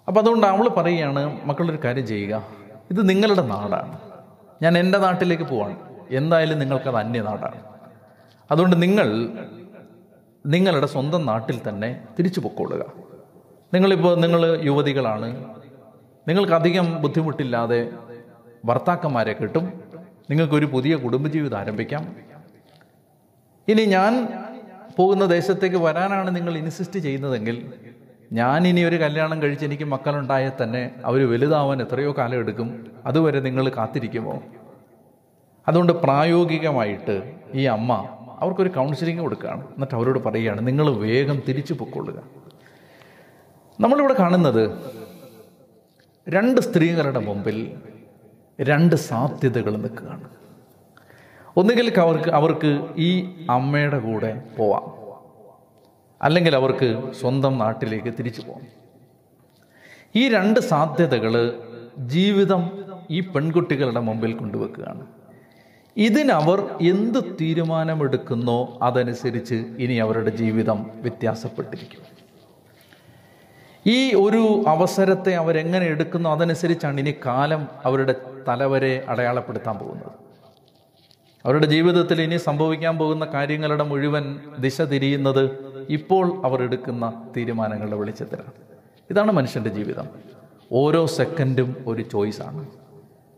[0.09, 2.47] അപ്പം അതുകൊണ്ട് അവൾ പറയുകയാണ് മക്കളൊരു കാര്യം ചെയ്യുക.
[2.91, 3.99] ഇത് നിങ്ങളുടെ നാടാണ്.
[4.63, 5.77] ഞാൻ എന്റെ നാട്ടിലേക്ക് പോവാണ്.
[6.11, 7.63] എന്തായാലും നിങ്ങൾക്കത് അന്യനാടാണ്.
[8.51, 9.29] അതുകൊണ്ട് നിങ്ങൾ
[10.47, 12.93] നിങ്ങളുടെ സ്വന്തം നാട്ടിൽ തന്നെ തിരിച്ചു പൊക്കോളുക.
[13.75, 15.45] നിങ്ങളിപ്പോൾ നിങ്ങൾ യുവതികളാണ്.
[16.29, 17.93] നിങ്ങൾക്ക് അധികം ബുദ്ധിമുട്ടില്ലാതെ
[18.65, 19.81] ഭർത്താക്കന്മാരെ കിട്ടും.
[20.31, 22.17] നിങ്ങൾക്കൊരു പുതിയ കുടുംബജീവിതം ആരംഭിക്കാം.
[23.69, 24.29] ഇനി ഞാൻ
[24.99, 27.73] പോകുന്ന ദേശത്തേക്ക് വരാനാണ് നിങ്ങൾ ഇൻസിസ്റ്റ് ചെയ്യുന്നതെങ്കിൽ
[28.33, 32.93] ഞാൻ ഇനി ഒരു കല്യാണം കഴിച്ച് എനിക്ക് മക്കളുണ്ടായാൽ തന്നെ അവർ വലുതാവാൻ എത്രയോ കാലം എടുക്കും.
[33.07, 34.43] അതുവരെ നിങ്ങൾ കാത്തിരിക്കുമോ?
[35.69, 38.09] അതുകൊണ്ട് പ്രായോഗികമായിട്ട് ഈ അമ്മ
[38.41, 39.63] അവർക്കൊരു കൗൺസിലിംഗ് കൊടുക്കുകയാണ്.
[39.63, 42.23] എന്നിട്ട് അവരോട് പറയുകയാണ് നിങ്ങൾ വേഗം തിരിച്ചു പൊക്കൊള്ളുക
[43.81, 44.65] നമ്മളിവിടെ കാണുന്നത്
[46.29, 47.77] രണ്ട് സ്ത്രീകളുടെ മുമ്പിൽ
[48.61, 50.29] രണ്ട് സാധ്യതകൾ നിൽക്കുകയാണ്
[51.57, 55.05] ഒന്നുകിൽ അവർക്ക് അവർക്ക് ഈ അമ്മയുടെ കൂടെ പോവാം.
[56.23, 58.67] അല്ലെങ്കിൽ അവർക്ക് സ്വന്തം നാട്ടിലേക്ക് തിരിച്ചു പോകാം
[60.17, 61.61] ഈ രണ്ട് സാധ്യതകൾ
[61.99, 62.71] ജീവിതം
[63.11, 65.07] ഈ പെൺകുട്ടികളുടെ മുമ്പിൽ കൊണ്ടുവെക്കുകയാണ്.
[65.97, 72.03] ഇതിനവർ എന്ത് തീരുമാനമെടുക്കുന്നോ അതനുസരിച്ച് ഇനി അവരുടെ ജീവിതം വ്യത്യാസപ്പെട്ടിരിക്കും.
[73.87, 78.15] ഈ ഒരു അവസരത്തെ അവരെങ്ങനെ എടുക്കുന്നോ അതനുസരിച്ചാണ് ഇനി കാലം അവരുടെ
[78.49, 80.13] തലവരെ അടയാളപ്പെടുത്താൻ പോകുന്നത്.
[81.45, 88.53] അവരുടെ ജീവിതത്തിൽ ഇനി സംഭവിക്കാൻ പോകുന്ന കാര്യങ്ങളുടെ മുഴുവൻ ദിശ തിരിയുന്നത് ഇപ്പോൾ അവർ എടുക്കുന്ന തീരുമാനങ്ങളുടെ വെളിച്ചത്തിലാണ്.
[89.11, 90.09] ഇതാണ് മനുഷ്യന്റെ ജീവിതം.
[90.73, 92.67] ഓരോ സെക്കൻഡും ഒരു ചോയ്സാണ്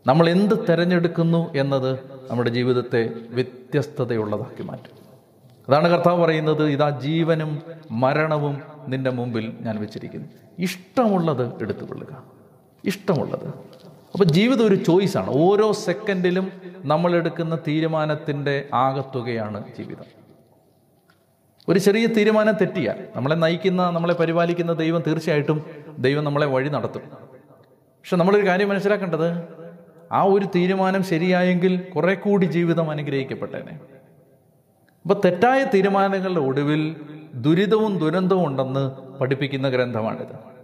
[0.07, 1.99] നമ്മൾ എന്ത് തിരഞ്ഞെടുക്കുന്നു എന്നത്
[2.29, 4.97] നമ്മുടെ ജീവിതത്തെ വ്യത്യസ്തതയുള്ളതാക്കി മാറ്റും.
[5.69, 10.27] അതാണ് കർത്താവ് പറയുന്നത് ഇതാ ജീവനും മരണവും നിന്റെ മുമ്പിൽ ഞാൻ വെച്ചിരിക്കുന്നു.
[10.59, 12.23] ഇഷ്ടമുള്ളത് എടുത്തുകൊള്ളുക.
[12.85, 13.53] ഇഷ്ടമുള്ളത്.
[14.13, 20.05] അപ്പോൾ ജീവിതം ഒരു ചോയ്സാണ് ഓരോ സെക്കൻഡിലും നമ്മൾ എടുക്കുന്ന തീരുമാനത്തിന്റെ ആകത്തുകയാണ് ജീവിതം.
[21.69, 25.65] ഒരു ചെറിയ തീരുമാനം തെറ്റിയാൽ നമ്മളെ നയിക്കുന്ന നമ്മളെ പരിപാലിക്കുന്ന ദൈവം തീർച്ചയായിട്ടും
[25.99, 27.01] ദൈവം നമ്മളെ വഴി നടത്തും.
[28.01, 29.43] പക്ഷെ നമ്മളൊരു കാര്യം മനസ്സിലാക്കേണ്ടത്?
[30.11, 33.79] ആ ഒരു തീരുമാനം ശരിയായെങ്കിൽ കുറെ കൂടി ജീവിതം അനുഗ്രഹിക്കപ്പെട്ടേനെ.
[35.03, 36.95] അപ്പോൾ തെറ്റായ തീരുമാനങ്ങളുടെ ഒടുവിൽ
[37.33, 40.56] ദുരിതവും ദുരന്തവും ഉണ്ടെന്ന് പഠിപ്പിക്കുന്ന ഗ്രന്ഥമാണിത്.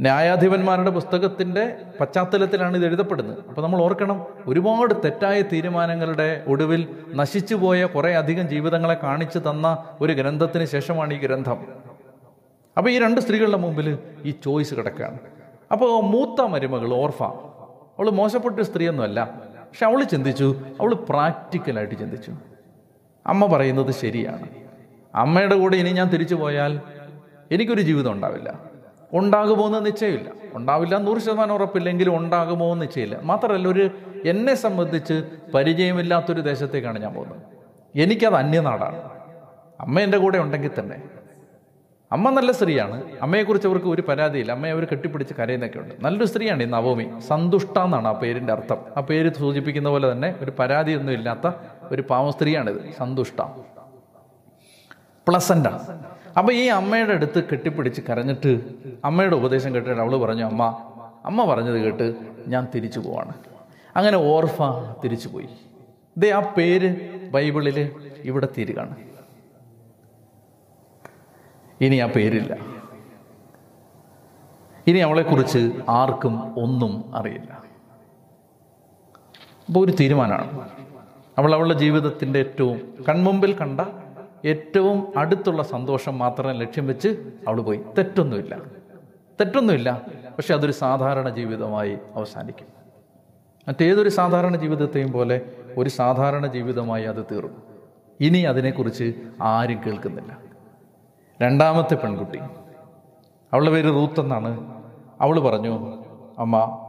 [0.00, 3.48] ന്യായാധിപന്മാരുടെ പുസ്തകത്തിന്റെ പശ്ചാത്തലത്തിലാണ് ഇത് എഴുതപ്പെടുന്നത്.
[3.48, 10.64] അപ്പോൾ നമ്മൾ ഓർക്കണം ഒരുപാട് തെറ്റായ തീരുമാനങ്ങളുടെ ഒടുവിൽ നശിച്ചുപോയ കുറേ അധികം ജീവിതങ്ങളെ കാണിച്ചു തന്ന ഒരു ഗ്രന്ഥത്തിന്
[10.64, 11.66] ശേഷമാണ് ഈ ഗ്രന്ഥം.
[12.76, 15.18] അപ്പോൾ ഈ രണ്ട് സ്ത്രീകളുടെ മുമ്പിൽ ഈ ചോയ്സ് കിടക്കുകയാണ്.
[15.72, 17.22] അപ്പോൾ മൂത്ത മരുമകൾ ഓർഫ.
[17.22, 19.24] അവൾ മോശപ്പെട്ട സ്ത്രീയൊന്നുമല്ല.
[19.44, 22.32] പക്ഷെ അവൾ ചിന്തിച്ചു അവൾ പ്രാക്ടിക്കലായിട്ട് ചിന്തിച്ചു.
[23.26, 24.48] അമ്മ പറയുന്നത് ശരിയാണ്.
[25.14, 26.80] അമ്മയുടെ കൂടെ ഇനി ഞാൻ തിരിച്ചു പോയാൽ
[27.52, 28.67] എനിക്കൊരു ജീവിതം ഉണ്ടാവില്ല.
[29.12, 30.30] ഉണ്ടാകുമോ എന്ന് നിശ്ചയമില്ല.
[30.54, 33.20] ഉണ്ടാവില്ല നൂറ് ശതമാനം ഉറപ്പില്ലെങ്കിലും ഉണ്ടാകുമോ എന്ന് നിശ്ചയമില്ല.
[33.22, 33.90] മാത്രമല്ല ഒരു
[34.26, 37.42] എന്നെ സംബന്ധിച്ച് പരിചയമില്ലാത്തൊരു ദേശത്തേക്കാണ് ഞാൻ പോകുന്നത്.
[37.98, 39.02] എനിക്കത് അന്യനാടാണ്.
[39.80, 41.02] അമ്മ എന്റെ കൂടെ ഉണ്ടെങ്കിൽ തന്നെ.
[42.12, 43.02] അമ്മ നല്ല സ്ത്രീയാണ്.
[43.22, 44.52] അമ്മയെക്കുറിച്ച് അവർക്ക് ഒരു പരാതിയില്ല.
[44.52, 45.94] അമ്മയെ അവർ കെട്ടിപ്പിടിച്ച് കരയുന്നൊക്കെ ഉണ്ട്.
[46.00, 47.10] നല്ലൊരു സ്ത്രീയാണ് ഈ നവമി.
[47.20, 48.76] സന്തുഷ്ട എന്നാണ് ആ പേരിന്റെ അർത്ഥം.
[48.96, 51.50] ആ പേര് സൂചിപ്പിക്കുന്ന പോലെ തന്നെ ഒരു പരാതിയൊന്നും ഇല്ലാത്ത
[51.82, 52.92] ഒരു പാവം സ്ത്രീയാണിത്.
[52.98, 53.42] സന്തുഷ്ട.
[55.28, 55.80] പ്ലസന്റാണ്
[56.38, 58.60] അപ്പോൾ ഈ അമ്മയുടെ അടുത്ത് കെട്ടിപ്പിടിച്ച് കരഞ്ഞിട്ട്
[59.04, 60.82] അമ്മയുടെ ഉപദേശം കേട്ടിട്ട് അവൾ പറഞ്ഞു അമ്മ
[61.24, 62.14] അമ്മ പറഞ്ഞത് കേട്ട്
[62.46, 63.32] ഞാൻ തിരിച്ചു പോവാണ്.
[63.96, 64.62] അങ്ങനെ ഓർഫ
[65.04, 65.48] തിരിച്ചു പോയി.
[66.16, 66.90] ഇതേ ആ പേര്
[67.30, 67.90] ബൈബിളിൽ
[68.24, 68.96] ഇവിടെ തീരുകയാണ്.
[71.80, 72.56] ഇനി ആ പേരില്ല.
[74.86, 77.62] ഇനി അവളെക്കുറിച്ച് ആർക്കും ഒന്നും അറിയില്ല.
[79.68, 80.70] അപ്പോൾ ഒരു തീരുമാനമാണ്.
[81.38, 83.80] അവൾ അവളുടെ ജീവിതത്തിന്റെ ഏറ്റവും കൺമുമ്പിൽ കണ്ട
[84.44, 87.08] ഏറ്റവും അടുത്തുള്ള സന്തോഷം മാത്രം ലക്ഷ്യം വെച്ച്
[87.48, 87.84] അവൾ പോയി.
[87.98, 88.56] തെറ്റൊന്നുമില്ല.
[89.40, 90.02] തെറ്റൊന്നുമില്ല.
[90.36, 92.66] പക്ഷെ അതൊരു സാധാരണ ജീവിതമായി അവസാനിക്കും.
[93.68, 95.40] മറ്റേതൊരു സാധാരണ ജീവിതത്തെയും പോലെ
[95.78, 97.58] ഒരു സാധാരണ ജീവിതമായി അത് തീർന്നു.
[98.20, 100.38] ഇനി അതിനെക്കുറിച്ച് ആരും കേൾക്കുന്നില്ല.
[101.42, 102.38] രണ്ടാമത്തെ പെൺകുട്ടി.
[103.52, 104.82] അവളുടെ പേര് റൂത്ത് എന്നാണ്.
[105.20, 106.04] അവൾ പറഞ്ഞു
[106.38, 106.84] അമ്മ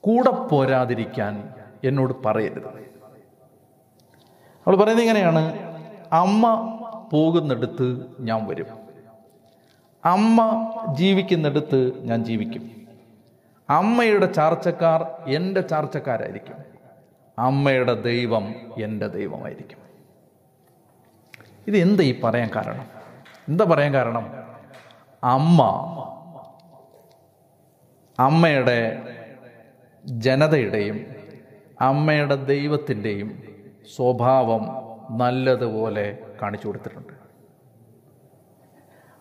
[0.00, 1.48] കൂടെ പോരാതിരിക്കാൻ
[1.84, 2.89] എന്നോട് പറയരുത്.
[4.70, 5.58] അവൾ പറയുന്നത് ഇങ്ങനെയാണ്.
[6.12, 6.76] അമ്മ
[7.12, 8.66] പോകുന്നിടത്ത് ഞാൻ വരും.
[10.04, 12.70] അമ്മ ജീവിക്കുന്നിടത്ത് ഞാൻ ജീവിക്കും.
[13.70, 16.54] അമ്മയുടെ ചാർച്ചക്കാർ എന്റെ ചാർച്ചക്കാരായിരിക്കും.
[17.38, 19.78] അമ്മയുടെ ദൈവം എന്റെ ദൈവമായിരിക്കും.
[21.66, 22.86] ഇത് എന്താ ഈ പറയാൻ കാരണം?
[23.48, 24.32] എന്താ പറയാൻ കാരണം?
[25.24, 25.62] അമ്മ
[28.18, 29.02] അമ്മയുടെ
[30.04, 31.06] ജനതയുടെയും
[31.80, 33.49] അമ്മയുടെ ദൈവത്തിന്റെയും
[33.84, 34.62] സ്വഭാവം
[35.16, 37.12] നല്ലതുപോലെ കാണിച്ചു കൊടുത്തിട്ടുണ്ട്.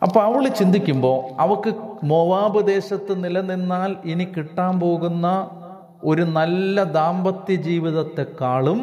[0.03, 5.49] അപ്പോൾ അവൾ ചിന്തിക്കുമ്പോൾ അവൾക്ക് മോവാബ് ദേശത്ത് നിലനിന്നാൽ ഇനി കിട്ടാൻ പോകുന്ന
[6.03, 8.81] ഒരു നല്ല ദാമ്പത്യ ജീവിതത്തെക്കാളും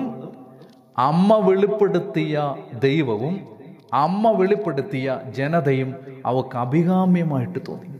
[0.99, 3.57] അമ്മ വെളിപ്പെടുത്തിയ ദൈവവും
[3.95, 5.95] അമ്മ വെളിപ്പെടുത്തിയ ജനതയും
[6.27, 7.99] അവൾക്ക് അഭികാമ്യമായിട്ട് തോന്നി.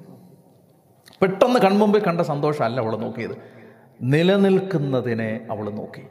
[1.23, 3.37] പെട്ടെന്ന് കൺമുമ്പിൽ കണ്ട സന്തോഷമല്ല അവൾ നോക്കിയത്.
[4.03, 6.03] നിലനിൽക്കുന്നതിനെ അവൾ നോക്കി.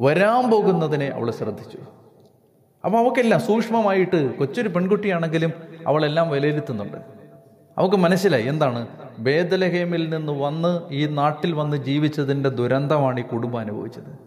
[0.00, 1.78] വരാൻ പോകുന്നതിനെ അവൾ ശ്രദ്ധിച്ചു.
[2.84, 5.52] അപ്പോൾ അവൾക്കെല്ലാം സൂക്ഷ്മമായിട്ട് കൊച്ചൊരു പെൺകുട്ടിയാണെങ്കിലും
[5.86, 6.96] അവളെല്ലാം വിലയിരുത്തുന്നുണ്ട്.
[7.78, 8.88] അവൾക്ക് മനസ്സിലായി എന്താണ്?
[9.18, 14.18] ബേദലഹേമിൽ നിന്ന് വന്ന് ഈ നാട്ടിൽ വന്ന് ജീവിച്ചതിന്റെ ദുരന്തമാണ് ഈ കുടുംബം അനുഭവിച്ചത്.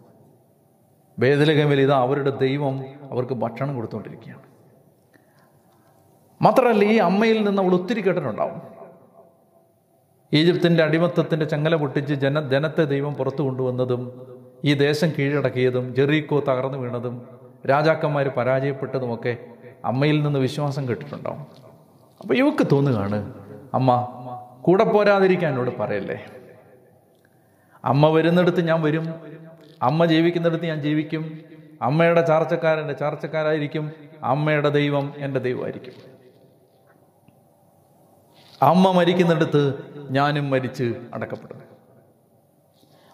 [1.18, 4.42] ബേദലഹേമിൽ ഇതാ അവരുടെ ദൈവം അവർക്ക് ഭക്ഷണം കൊടുത്തുകൊണ്ടിരിക്കുകയാണ്
[6.42, 8.62] മാത്രമല്ല ഈ അമ്മയിൽ നിന്ന് അവൾ ഒത്തിരി കേട്ടിട്ടുണ്ടാവും.
[10.32, 14.33] ഈജിപ്തിന്റെ അടിമത്തത്തിന്റെ ചങ്ങല പൊട്ടിച്ച് ജന ജനത്തെ ദൈവം പുറത്തു കൊണ്ടുവന്നതും
[14.64, 17.28] ഈ ദേശം കീഴടക്കിയതും ജെറീക്കോ തകർന്നു വീണതും
[17.70, 19.36] രാജാക്കന്മാർ പരാജയപ്പെട്ടതുമൊക്കെ
[19.84, 21.46] അമ്മയിൽ നിന്ന് വിശ്വാസം കിട്ടിയിട്ടുണ്ടാവും
[22.20, 23.32] അപ്പോൾ ഇവക്ക് തോന്നുകയാണ്
[23.74, 24.20] അമ്മ
[24.62, 26.24] കൂടെ പോരാതിരിക്കാൻ എന്നോട് പറയല്ലേ?
[27.84, 29.14] അമ്മ വരുന്നിടത്ത് ഞാൻ വരും.
[29.82, 31.38] അമ്മ ജീവിക്കുന്നിടത്ത് ഞാൻ ജീവിക്കും.
[31.82, 33.92] അമ്മയുടെ ചാർച്ചക്കാരന്റെ ചാർച്ചക്കാരായിരിക്കും.
[34.22, 35.92] അമ്മയുടെ ദൈവം എന്റെ ദൈവമായിരിക്കും.
[38.62, 39.74] അമ്മ മരിക്കുന്നിടത്ത്
[40.10, 41.63] ഞാനും മരിച്ച് അടക്കപ്പെടും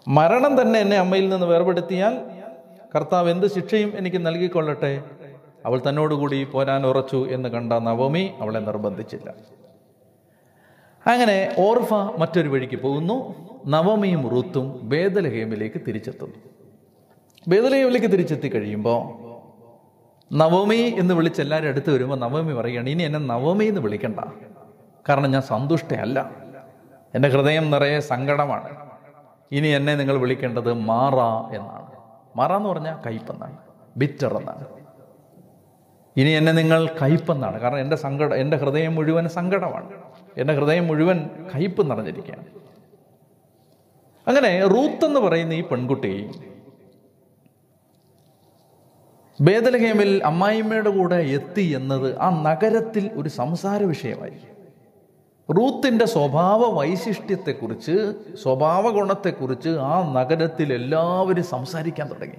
[0.07, 2.17] മരണം തന്നെ എന്നെ അമ്മയിൽ നിന്ന് വേർപെടുത്തിയാൽ
[2.95, 5.03] കർത്താവ് എന്ത് ശിക്ഷയും എനിക്ക് നൽകിക്കൊള്ളട്ടെ.
[5.65, 9.33] അവൾ തന്നോടുകൂടി പോരാൻ ഉറച്ചു എന്ന് കണ്ട നവമി അവളെ നിർബന്ധിച്ചില്ല.
[11.07, 13.49] അങ്ങനെ ഓർഫ മറ്റൊരു വഴിക്ക് പോകുന്നു.
[13.67, 16.35] നവമിയും റുത്തും ബേദലഹേമിലേക്ക് തിരിച്ചെത്തുന്നു.
[17.47, 19.21] ബേദലഹേമിലേക്ക് തിരിച്ചെത്തി കഴിയുമ്പോൾ
[20.33, 24.19] നവമി എന്ന് വിളിച്ച് എല്ലാവരും അടുത്ത് വരുമ്പോൾ നവമി പറയുകയാണ് ഇനി എന്നെ നവമി എന്ന് വിളിക്കണ്ട.
[25.09, 26.31] കാരണം ഞാൻ സന്തുഷ്ടയല്ല.
[27.15, 28.90] എന്റെ ഹൃദയം നിറയെ സങ്കടമാണ്.
[29.51, 31.15] ഇനി എന്നെ നിങ്ങൾ വിളിക്കേണ്ടത് മാറ
[31.55, 31.91] എന്നാണ്.
[32.35, 33.57] മാറ എന്ന് പറഞ്ഞാൽ കയ്പെന്നാണ്.
[33.97, 34.67] ബിറ്റർ എന്നാണ്.
[36.17, 37.59] ഇനി എന്നെ നിങ്ങൾ കയ്പെന്നാണ്.
[37.59, 39.89] കാരണം എന്റെ സങ്കടം എന്റെ ഹൃദയം മുഴുവൻ സങ്കടമാണ്.
[40.37, 42.45] എന്റെ ഹൃദയം മുഴുവൻ കയ്പ് നിറഞ്ഞിരിക്കുകയാണ്.
[44.27, 46.31] അങ്ങനെ റൂത്ത് എന്ന് പറയുന്ന ഈ പെൺകുട്ടി
[49.41, 54.50] ബേദലഹേമിൽ അമ്മായിമ്മയുടെ കൂടെ എത്തി എന്നത് ആ നഗരത്തിൽ ഒരു സംസാര വിഷയമായി
[55.49, 62.37] റൂത്തിന്റെ സ്വഭാവ വൈശിഷ്ട്യത്തെക്കുറിച്ച് സ്വഭാവ ഗുണത്തെക്കുറിച്ച് ആ നഗരത്തിൽ എല്ലാവരും സംസാരിക്കാൻ തുടങ്ങി.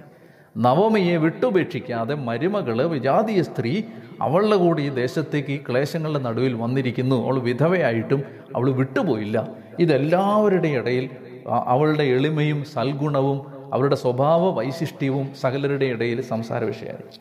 [0.57, 3.81] നവമിയെ വിട്ടുപേക്ഷിക്കാതെ മരുമകൾ വിജാതീയ സ്ത്രീ
[4.21, 7.25] അവളുടെ കൂടി ഈ ദേശത്തേക്ക് ഈ ക്ലേശങ്ങളുടെ നടുവിൽ വന്നിരിക്കുന്നു.
[7.25, 8.23] അവൾ വിധവയായിട്ടും
[8.55, 9.47] അവൾ വിട്ടുപോയില്ല.
[9.79, 11.09] ഇതെല്ലാവരുടെ ഇടയിൽ
[11.47, 17.19] അവളുടെ എളിമയും സൽഗുണവും അവരുടെ സ്വഭാവ വൈശിഷ്ട്യവും സകലരുടെ ഇടയിൽ സംസാര വിഷയമായി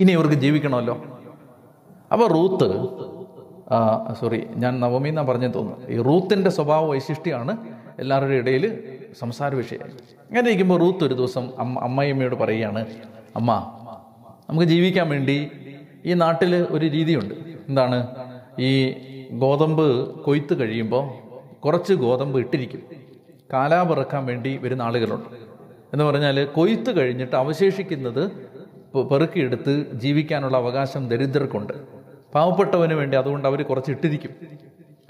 [0.00, 1.04] ഇനി ഇവർക്ക് ജീവിക്കണമല്ലോ.
[2.12, 2.68] അപ്പോൾ റൂത്ത്
[4.20, 5.86] സോറി ഞാൻ നവമി എന്നാ പറഞ്ഞു തോന്നുന്നു.
[5.88, 7.56] ഈ റൂത്തിന്റെ സ്വഭാവ വൈശിഷ്ട്യമാണ്
[7.98, 8.82] എല്ലാവരുടെ ഇടയിൽ
[9.18, 12.86] സംസാര വിഷയമായി അങ്ങനെ ഇരിക്കുമ്പോൾ റൂത്ത് ഒരു ദിവസം അമ്മ അമ്മയമ്മയോട് പറയുകയാണ്
[13.36, 13.80] അമ്മ
[14.50, 15.50] നമുക്ക് ജീവിക്കാൻ വേണ്ടി
[16.06, 17.34] ഈ നാട്ടിൽ ഒരു രീതിയുണ്ട്.
[17.68, 18.06] എന്താണ്?
[18.58, 18.94] ഈ
[19.30, 21.10] ഗോതമ്പ് കൊയ്ത്ത് കഴിയുമ്പോൾ
[21.58, 22.82] കുറച്ച് ഗോതമ്പ് ഇട്ടിരിക്കും.
[23.52, 25.28] കാലാപിറക്കാൻ വേണ്ടി വരുന്ന ആളുകളുണ്ട്.
[25.92, 28.32] എന്ന് പറഞ്ഞാൽ കൊയ്ത്ത് കഴിഞ്ഞിട്ട് അവശേഷിക്കുന്നത്
[29.10, 31.93] പെറുക്കിയെടുത്ത് ജീവിക്കാനുള്ള അവകാശം ദരിദ്രർക്കുണ്ട്.
[32.34, 34.30] പാവപ്പെട്ടവന് വേണ്ടി അതുകൊണ്ട് അവർ കുറച്ച് ഇട്ടിരിക്കും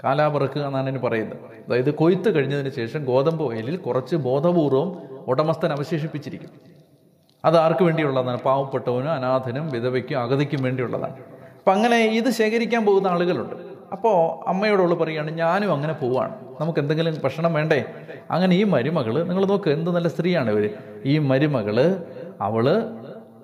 [0.03, 1.37] കാലാപിറക്കുക എന്നാണ് എന്നെ പറയുന്നത്.
[1.67, 6.49] അതായത് കൊയ്ത്ത് കഴിഞ്ഞതിന് ശേഷം ഗോതമ്പ് വയലിൽ കുറച്ച് ബോധപൂർവം ഉടമസ്ഥൻ അവശേഷിപ്പിച്ചിരിക്കും.
[7.45, 8.39] അത് ആർക്ക് വേണ്ടിയുള്ളതാണ്?
[8.39, 11.13] പാവപ്പെട്ടവനും അനാഥനും വിധവയ്ക്കും അഗതിക്കും വേണ്ടിയുള്ളതാണ്.
[11.57, 13.55] അപ്പം അങ്ങനെ ഇത് ശേഖരിക്കാൻ പോകുന്ന ആളുകളുണ്ട്.
[13.91, 16.35] അപ്പോൾ അമ്മയോടുള്ള പറയുകയാണ് ഞാനും അങ്ങനെ പോവാണ്.
[16.61, 17.85] നമുക്ക് എന്തെങ്കിലും ഭക്ഷണം വേണ്ടേ?
[18.31, 20.69] അങ്ങനെ ഈ മരുമകൾ നിങ്ങൾ നോക്ക് എന്ത് നല്ല സ്ത്രീയാണ് ഇവർ
[21.05, 22.03] ഈ മരുമകൾ
[22.41, 22.65] അവൾ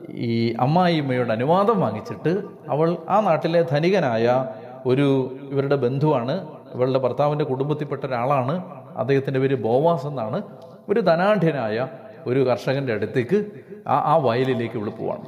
[0.09, 4.45] ഈ അമ്മായിമ്മയുടെ അനുവാദം വാങ്ങിച്ചിട്ട് അവൾ ആ നാട്ടിലെ ധനികനായ
[4.85, 6.47] ഒരു ഇവരുടെ ബന്ധുവാണ്.
[6.75, 8.63] ഇവളുടെ ഭർത്താവിന്റെ കുടുംബത്തിൽപ്പെട്ട ഒരാളാണ്.
[8.97, 10.41] അദ്ദേഹത്തിന്റെ പേര് ബോവാസ് എന്നാണ്.
[10.89, 11.87] ഒരു ധനാഢ്യനായ
[12.27, 13.45] ഒരു കർഷകന്റെ അടുത്തേക്ക്
[13.87, 15.25] ആ ആ വയലിലേക്ക് ഇവൾ പോവാണ്.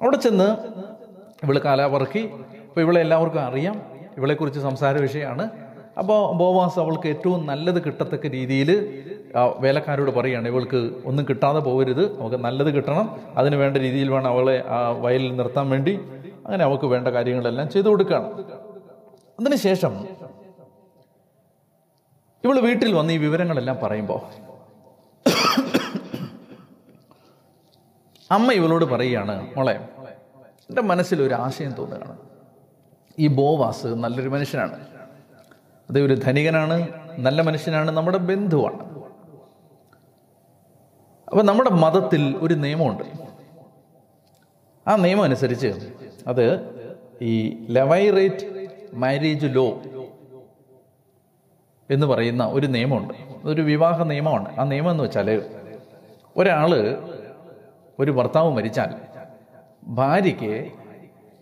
[0.00, 0.56] അവിടെ ചെന്ന്
[1.44, 2.30] ഇവൾ കാലാവർക്കി
[2.68, 3.82] അപ്പോൾ ഇവളെ എല്ലാവർക്കും അറിയാം.
[4.16, 5.50] ഇവളെക്കുറിച്ച് സംസാര വിഷയമാണ്.
[5.98, 8.70] അപ്പോൾ ബോവാസ് അവൾക്ക് ഏറ്റവും നല്ലത് കിട്ടത്തക്ക രീതിയിൽ
[9.36, 14.88] വേലക്കാരോട് പറയുകയാണ് ഇവൾക്ക് ഒന്നും കിട്ടാതെ പോകരുത് അവൾക്ക് നല്ലത് കിട്ടണം അതിന് വേണ്ട രീതിയിൽ വേണം അവളെ ആ
[14.90, 16.00] വയലിൽ നിർത്താൻ വേണ്ടി.
[16.46, 18.44] അങ്ങനെ അവൾക്ക് വേണ്ട കാര്യങ്ങളെല്ലാം ചെയ്തു കൊടുക്കുകയാണ്.
[19.40, 20.08] അതിനുശേഷം
[22.44, 24.20] ഇവൾ വീട്ടിൽ വന്ന് ഈ വിവരങ്ങളെല്ലാം പറയുമ്പോൾ
[28.32, 29.88] അമ്മ ഇവളോട് പറയുകയാണ് മോളെ
[30.70, 32.18] എന്റെ മനസ്സിൽ ഒരു ആശയം തോന്നുകയാണ്.
[33.18, 34.86] ഈ ബോവാസ് നല്ലൊരു മനുഷ്യനാണ്.
[35.90, 36.88] അതേ ഒരു ധനികനാണ്
[37.18, 38.99] നല്ല മനുഷ്യനാണ് നമ്മുടെ ബന്ധുവാണ്.
[41.30, 43.02] അപ്പം നമ്മുടെ മതത്തിൽ ഒരു നിയമമുണ്ട്.
[44.88, 45.66] ആ നിയമം അനുസരിച്ച്
[46.26, 46.44] അത്
[47.22, 49.68] ഈ ലെവൈറേറ്റ് മാരേജ് ലോ
[51.90, 53.14] എന്ന് പറയുന്ന ഒരു നിയമമുണ്ട്.
[53.44, 54.60] അതൊരു വിവാഹ നിയമമാണ്.
[54.60, 55.42] ആ നിയമം എന്ന് വെച്ചാൽ
[56.36, 56.74] ഒരാൾ
[57.98, 58.94] ഒരു ഭർത്താവ് മരിച്ചാൽ
[59.84, 60.70] ഭാര്യയ്ക്ക്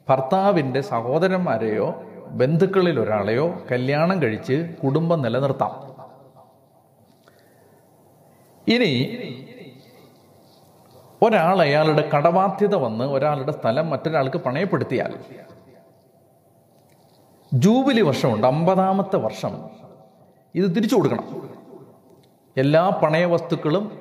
[0.09, 5.89] ഭർത്താവിന്റെ സഹോദരന്മാരെയോ ബന്ധുക്കളിൽ ഒരാളെയോ കല്യാണം കഴിച്ച് കുടുംബം നിലനിർത്താം.
[8.73, 8.93] ഇനി
[11.23, 15.19] ഒരാൾ അയാളുടെ കടബാധ്യത വന്ന് ഒരാളുടെ സ്ഥലം മറ്റൊരാൾക്ക് പണയപ്പെടുത്തിയാൽ.
[17.55, 19.65] ജൂബിലി വർഷമുണ്ട് അമ്പതാമത്തെ വർഷം.
[20.55, 21.51] ഇത് തിരിച്ചു കൊടുക്കണം.
[22.57, 23.99] എല്ലാ പണയ വസ്തുക്കളും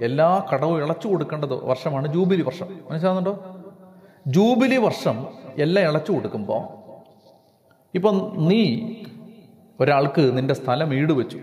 [0.00, 2.66] എല്ലാ കടവും ഇളച്ചു കൊടുക്കേണ്ടത് വർഷമാണ് ജൂബിലി വർഷം.
[2.90, 3.56] മനസ്സിലാകുന്നുണ്ടോ
[4.26, 5.26] ജൂബിലി വർഷം
[5.58, 6.80] എല്ലാം ഇളച്ചു കൊടുക്കുമ്പോൾ
[7.94, 8.94] ഇപ്പം നീ
[9.80, 11.40] ഒരാൾക്ക് നിന്റെ സ്ഥലം ഈടുവെച്ചു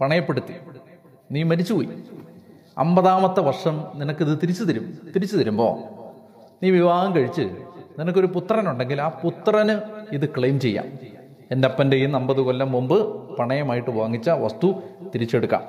[0.00, 0.54] പണയപ്പെടുത്തി.
[1.32, 1.88] നീ മരിച്ചുപോയി.
[2.78, 5.72] അമ്പതാമത്തെ വർഷം നിനക്കിത് തിരിച്ചു തരും തിരിച്ചു തരുമ്പോൾ
[6.62, 7.42] നീ വിവാഹം കഴിച്ച്
[7.98, 9.80] നിനക്കൊരു പുത്രനുണ്ടെങ്കിൽ ആ പുത്രന്
[10.14, 10.84] ഇത് ക്ലെയിം ചെയ്യാം.
[11.50, 12.96] എന്റെ അപ്പന്റെയും അമ്പത് കൊല്ലം മുമ്പ്
[13.36, 14.74] പണയമായിട്ട് വാങ്ങിച്ച വസ്തു
[15.14, 15.62] തിരിച്ചെടുക്കാം.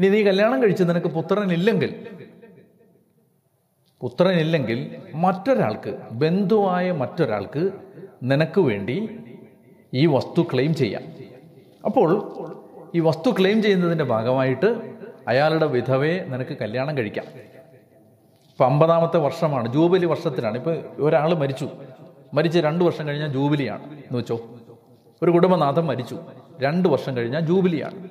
[0.00, 2.06] ഇനി നീ കല്യാണം കഴിച്ച് നിനക്ക് പുത്രനില്ലെങ്കിൽ
[4.02, 7.70] പുത്രനില്ലെങ്കിൽ മറ്റൊരാൾക്ക് ബന്ധുവായ മറ്റൊരാൾക്ക്
[8.22, 9.08] നിനക്ക് വേണ്ടി
[9.94, 11.02] ഈ വസ്തു ക്ലെയിം ചെയ്യാം.
[11.84, 12.32] അപ്പോൾ
[12.94, 14.95] ഈ വസ്തു ക്ലെയിം ചെയ്യുന്നതിന്റെ ഭാഗമായിട്ട്
[15.28, 17.24] അയാളുടെ വിധവയെ നിനക്ക് കല്യാണം കഴിക്കാം.
[18.50, 20.56] ഇപ്പം അമ്പതാമത്തെ വർഷമാണ് ജൂബിലി വർഷത്തിലാണ്.
[20.56, 21.68] ഇപ്പോൾ ഒരാൾ മരിച്ചു.
[22.34, 23.84] മരിച്ച് രണ്ട് വർഷം കഴിഞ്ഞാൽ ജൂബിലിയാണ്.
[23.84, 24.46] എന്ന് വെച്ചോ?
[25.22, 26.18] ഒരു കുടുംബനാഥൻ മരിച്ചു.
[26.62, 28.08] രണ്ട് വർഷം കഴിഞ്ഞാൽ ജൂബിലിയാണ്.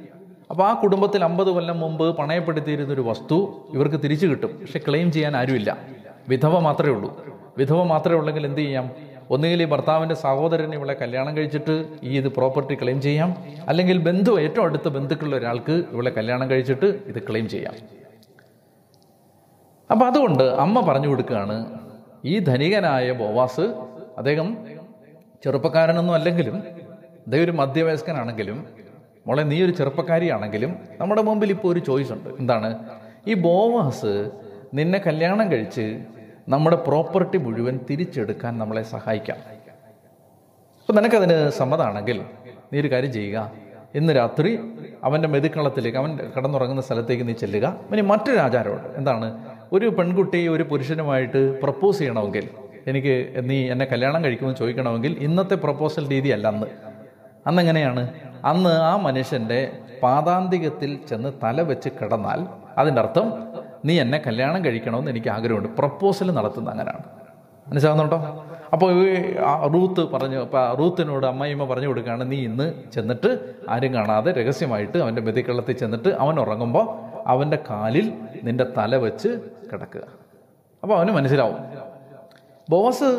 [0.49, 4.59] അപ്പോൾ ആ കുടുംബത്തിൽ അമ്പത് കൊല്ലം മുമ്പ് പണയപ്പെടുത്തിയിരുന്ന ഒരു വസ്തു ഇവർക്ക് തിരിച്ചു കിട്ടും.
[4.61, 5.77] പക്ഷെ ക്ലെയിം ചെയ്യാൻ ആരുമില്ല.
[6.29, 7.25] വിധവ മാത്രമേ ഉള്ളൂ.
[7.57, 8.91] വിധവ മാത്രമേ ഉള്ളെങ്കിൽ എന്ത് ചെയ്യാം?
[9.29, 13.35] ഒന്നുകിൽ ഈ ഭർത്താവിന്റെ സഹോദരൻ ഇവളെ കല്യാണം കഴിച്ചിട്ട് ഈ ഇത് പ്രോപ്പർട്ടി ക്ലെയിം ചെയ്യാം.
[13.67, 17.73] അല്ലെങ്കിൽ ബന്ധു ഏറ്റവും അടുത്ത ബന്ധുക്കളുള്ള ഒരാൾക്ക് ഇവളെ കല്യാണം കഴിച്ചിട്ട് ഇത് ക്ലെയിം ചെയ്യാം.
[19.91, 21.79] അപ്പം അതുകൊണ്ട് അമ്മ പറഞ്ഞു കൊടുക്കുകയാണ്
[22.25, 23.65] ഈ ധനികനായ ബോവാസ്
[24.17, 24.57] അദ്ദേഹം
[25.43, 26.55] ചെറുപ്പക്കാരനൊന്നും അല്ലെങ്കിലും
[27.25, 28.65] അദ്ദേഹം ഒരു മധ്യവയസ്കനാണെങ്കിലും
[29.27, 32.29] മോളെ നീ ഒരു ചെറുപ്പക്കാരിയാണെങ്കിലും നമ്മുടെ മുമ്പിൽ ഇപ്പോൾ ഒരു ചോയ്സ് ഉണ്ട്.
[32.39, 32.79] എന്താണ്?
[33.27, 34.31] ഈ ബോവാസ്
[34.73, 36.03] നിന്നെ കല്യാണം കഴിച്ച്
[36.49, 39.37] നമ്മുടെ പ്രോപ്പർട്ടി മുഴുവൻ തിരിച്ചെടുക്കാൻ നമ്മളെ സഹായിക്കാം.
[40.81, 42.21] അപ്പം നിനക്കതിന് സമ്മതമാണെങ്കിൽ
[42.73, 43.51] നീ ഒരു കാര്യം ചെയ്യുക.
[43.95, 44.59] ഇന്ന് രാത്രി
[45.03, 47.75] അവന്റെ മെതുക്കളത്തിലേക്ക് അവൻ കടന്നുറങ്ങുന്ന സ്ഥലത്തേക്ക് നീ ചെല്ലുക.
[47.91, 48.87] ഇനി മറ്റൊരു ആചാരമുണ്ട്.
[48.97, 49.45] എന്താണ്?
[49.73, 52.49] ഒരു പെൺകുട്ടി ഒരു പുരുഷനുമായിട്ട് പ്രപ്പോസ് ചെയ്യണമെങ്കിൽ
[52.87, 56.67] എനിക്ക് നീ എന്നെ കല്യാണം കഴിക്കുമെന്ന് ചോദിക്കണമെങ്കിൽ ഇന്നത്തെ പ്രപ്പോസൽ രീതി അല്ല അന്ന്.
[57.47, 58.13] അന്ന് എങ്ങനെയാണ്
[58.45, 59.71] അന്ന് ആ മനുഷ്യന്റെ
[60.03, 63.33] പാതാന്തികത്തിൽ ചെന്ന് തല വെച്ച് കിടന്നാൽ അതിന്റെ അർത്ഥം
[63.85, 65.69] നീ എന്നെ കല്യാണം കഴിക്കണമെന്ന് എനിക്ക് ആഗ്രഹമുണ്ട്.
[65.77, 67.03] പ്രപ്പോസൽ നടത്തുന്ന അങ്ങനെയാണ്
[67.69, 68.17] മനസ്സിലാകുന്നുണ്ടോ
[68.73, 69.35] അപ്പോൾ ഈ
[69.73, 70.39] റൂത്ത് പറഞ്ഞു
[70.79, 73.29] റൂത്തിനോട് അമ്മയമ്മ പറഞ്ഞു കൊടുക്കുകയാണ് നീ ഇന്ന് ചെന്നിട്ട്
[73.69, 76.85] ആരും കാണാതെ രഹസ്യമായിട്ട് അവന്റെ മെതിക്കള്ളത്തിൽ ചെന്നിട്ട് അവൻ ഉറങ്ങുമ്പോൾ
[77.27, 79.27] അവന്റെ കാലിൽ നിന്റെ തല വെച്ച്
[79.73, 80.03] കിടക്കുക.
[80.83, 81.57] അപ്പോൾ അവന് മനസ്സിലാവും.
[82.69, 83.09] ബോസ്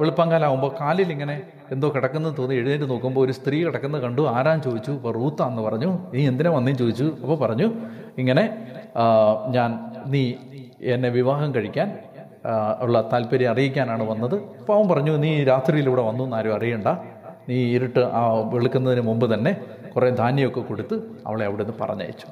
[0.00, 4.22] വെളുപ്പങ്കാലാവുമ്പോൾ കാലിൽ ഇങ്ങനെ എന്തോ കിടക്കുന്നത് തോന്നി എഴുന്നേറ്റ് നോക്കുമ്പോൾ ഒരു സ്ത്രീ കിടക്കുന്നത് കണ്ടു.
[4.28, 4.90] ആരാൻ ചോദിച്ചു?
[4.90, 5.90] ഇപ്പോൾ റൂത്താന്ന് പറഞ്ഞു.
[6.14, 7.04] നീ എന്തിനാ വന്നേന്ന് ചോദിച്ചു?
[7.22, 7.68] അപ്പോൾ പറഞ്ഞു
[8.18, 8.44] ഇങ്ങനെ
[9.48, 9.70] ഞാൻ
[10.06, 10.34] നീ
[10.80, 11.98] എന്നെ വിവാഹം കഴിക്കാൻ
[12.82, 14.34] ഉള്ള താല്പര്യം അറിയിക്കാനാണ് വന്നത്.
[14.72, 16.86] അവൻ പറഞ്ഞു നീ രാത്രിയിൽ ഇവിടെ വന്നു എന്നാരും അറിയണ്ട.
[17.48, 19.52] നീ ഇരുട്ട് ആ വെളുക്കുന്നതിന് മുമ്പ് തന്നെ
[19.94, 20.94] കുറേ ധാന്യമൊക്കെ കൊടുത്ത്
[21.26, 22.26] അവളെ അവിടെ നിന്ന് പറഞ്ഞയച്ചു.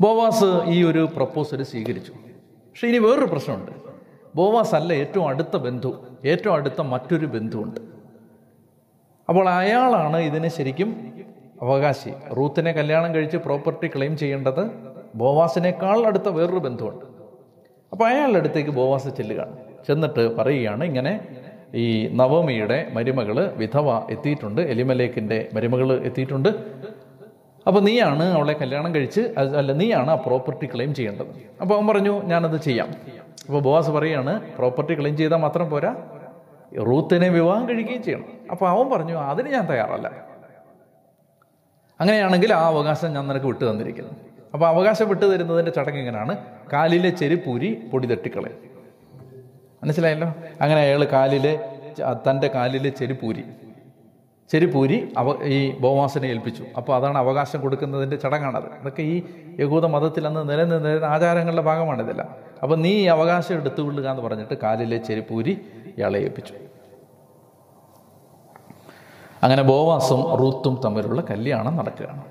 [0.00, 2.12] ബോവാസ് ഈ ഒരു പ്രപ്പോസൽ സ്വീകരിച്ചു.
[2.12, 3.72] പക്ഷേ ഇനി വേറൊരു പ്രശ്നമുണ്ട്.
[4.36, 5.90] ബോവാസ് അല്ല ഏറ്റവും അടുത്ത ബന്ധു
[6.24, 7.80] ഏറ്റവും അടുത്ത മറ്റൊരു ബന്ധുവുണ്ട്.
[9.28, 10.90] അപ്പോൾ അയാളാണ് ഇതിനെ ശരിക്കും
[11.62, 12.12] അവകാശി.
[12.36, 17.04] റൂത്തിനെ കല്യാണം കഴിച്ച് പ്രോപ്പർട്ടി ക്ലെയിം ചെയ്യേണ്ടത് ബോവാസിനേക്കാൾ അടുത്ത വേറൊരു ബന്ധമുണ്ട്
[17.92, 19.56] അപ്പോൾ അയാളുടെ അടുത്തേക്ക് ബോവാസ് ചെല്ലുകയാണ്.
[19.86, 21.20] ചെന്നിട്ട് പറയുകയാണ് ഇങ്ങനെ
[21.74, 26.48] ഈ നവമിയുടെ മരുമകൾ വിധവ എത്തിയിട്ടുണ്ട് എലിമലേക്കിന്റെ മരുമകൾ എത്തിയിട്ടുണ്ട്.
[27.66, 31.26] അപ്പോൾ നീയാണ് അവളെ കല്യാണം കഴിച്ച് അല്ല നീയാണ് ആ പ്രോപ്പർട്ടി ക്ലെയിം ചെയ്യേണ്ടത്.
[31.60, 32.88] അപ്പോൾ അവൻ പറഞ്ഞു ഞാനത് ചെയ്യാം.
[33.46, 35.96] അപ്പോൾ ബോവാസ് പറയുകയാണ് പ്രോപ്പർട്ടി ക്ലെയിം ചെയ്താൽ മാത്രം പോരാ
[36.78, 38.28] റൂത്തിനെ വിവാഹം കഴിക്കുകയും ചെയ്യണം.
[38.50, 40.08] അപ്പോൾ അവൻ പറഞ്ഞു അതിന് ഞാൻ തയ്യാറല്ല.
[42.00, 44.14] അങ്ങനെയാണെങ്കിൽ ആ അവകാശം ഞാൻ നിനക്ക് വിട്ടു തന്നിരിക്കുന്നു.
[44.54, 46.36] അപ്പോൾ അവകാശം വിട്ടു തരുന്നതിന്റെ ചടങ്ങ് ഇങ്ങനെയാണ്
[46.72, 48.58] കാലിലെ ചെരുപ്പൂരി പൊടി തട്ടിക്കളയും
[49.82, 50.28] മനസ്സിലായല്ലോ?
[50.60, 51.52] അങ്ങനെ അയാൾ കാലിലെ
[52.26, 53.44] തന്റെ കാലിലെ ചെരുപ്പൂരി
[54.50, 56.64] ചെരുപ്പൂരി അവ ഈ ബോമാസിനെ ഏൽപ്പിച്ചു.
[56.76, 58.68] അപ്പോൾ അതാണ് അവകാശം കൊടുക്കുന്നതിന്റെ ചടങ്ങാണത്.
[58.80, 59.22] അതൊക്കെ ഈ
[59.60, 62.28] യഹൂദ മതത്തിൽ അന്ന് നിലനിന്നിരുന്ന ആചാരങ്ങളുടെ ഭാഗമാണിതെല്ലാം
[62.62, 65.54] അപ്പോൾ നീ ഈ അവകാശം എടുത്തുകൊള്ളുക എന്ന് പറഞ്ഞിട്ട് കാലിലെ ചെരുപ്പൂരി
[65.96, 66.54] ഇയാളെ ഏൽപ്പിച്ചു.
[69.42, 72.24] അങ്ങനെ ബോവാസും റൂത്തും തമ്മിലുള്ള കല്യാണം നടക്കുകയാണ്.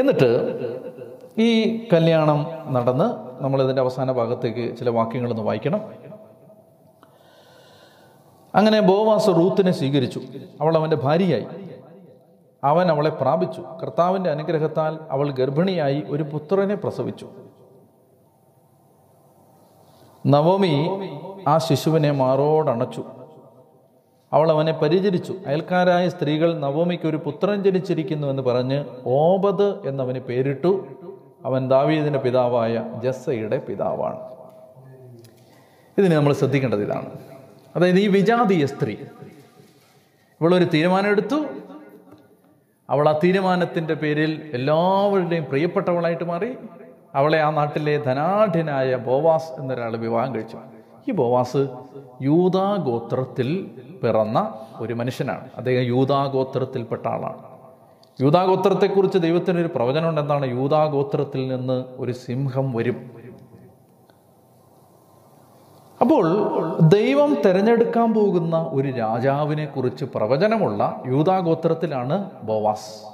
[0.00, 0.30] എന്നിട്ട്
[1.38, 5.80] ഈ കല്യാണം നടന്ന് നമ്മളിതിന്റെ അവസാന ഭാഗത്തേക്ക് ചില വാക്യങ്ങളൊന്ന് വായിക്കണം.
[8.54, 10.20] അങ്ങനെ ബോവാസ് റൂത്തിനെ സ്വീകരിച്ചു.
[10.60, 11.46] അവൾ അവന്റെ ഭാര്യയായി.
[12.64, 13.64] അവൻ അവളെ പ്രാപിച്ചു.
[13.82, 17.28] കർത്താവിന്റെ അനുഗ്രഹത്താൽ അവൾ ഗർഭിണിയായി ഒരു പുത്രനെ പ്രസവിച്ചു.
[20.26, 20.88] നവമി
[21.48, 23.04] ആ ശിശുവിനെ മാറോടണച്ചു.
[24.32, 25.34] അവൾ അവനെ പരിചരിച്ചു.
[25.46, 30.86] അയൽക്കാരായ സ്ത്രീകൾ നവോമിക്ക് ഒരു പുത്രൻ ജനിച്ചിരിക്കുന്നു എന്ന് പറഞ്ഞ് ഓബദ് എന്നവന് പേരിട്ടു.
[31.44, 34.18] അവൻ ദാവീദിന്റെ പിതാവായ ജസ്സയുടെ പിതാവാണ്.
[35.98, 37.10] ഇതിന് നമ്മൾ ശ്രദ്ധിക്കേണ്ടത് ഇതാണ്
[37.76, 38.96] അതായത് ഈ വിജാതീയ സ്ത്രീ
[40.40, 41.44] ഇവളൊരു തീരുമാനം എടുത്തു
[42.90, 46.56] അവൾ ആ തീരുമാനത്തിന്റെ പേരിൽ എല്ലാവരുടെയും പ്രിയപ്പെട്ടവളായിട്ട് മാറി.
[47.14, 50.58] അവളെ ആ നാട്ടിലെ ധനാഢ്യനായ ബോവാസ് എന്നൊരാൾ വിവാഹം കഴിച്ചു.
[51.08, 51.68] ഈ ബോവാസ്
[52.22, 53.70] യൂതാഗോത്രത്തിൽ
[54.02, 55.48] പിറന്ന ഒരു മനുഷ്യനാണ്.
[55.56, 57.42] അദ്ദേഹം യൂതാഗോത്രത്തിൽപ്പെട്ട ആളാണ്.
[58.20, 63.10] യൂതാഗോത്രത്തെക്കുറിച്ച് ദൈവത്തിനൊരു പ്രവചനമുണ്ട് എന്താണ് യൂതാഗോത്രത്തിൽ നിന്ന് ഒരു സിംഹം വരും.
[66.00, 66.24] അപ്പോൾ
[66.80, 73.06] ദൈവം തിരഞ്ഞെടുക്കാൻ പോകുന്ന ഒരു രാജാവിനെ കുറിച്ച് പ്രവചനമുള്ള യൂതാഗോത്രത്തിലാണ് ബോവാസ്.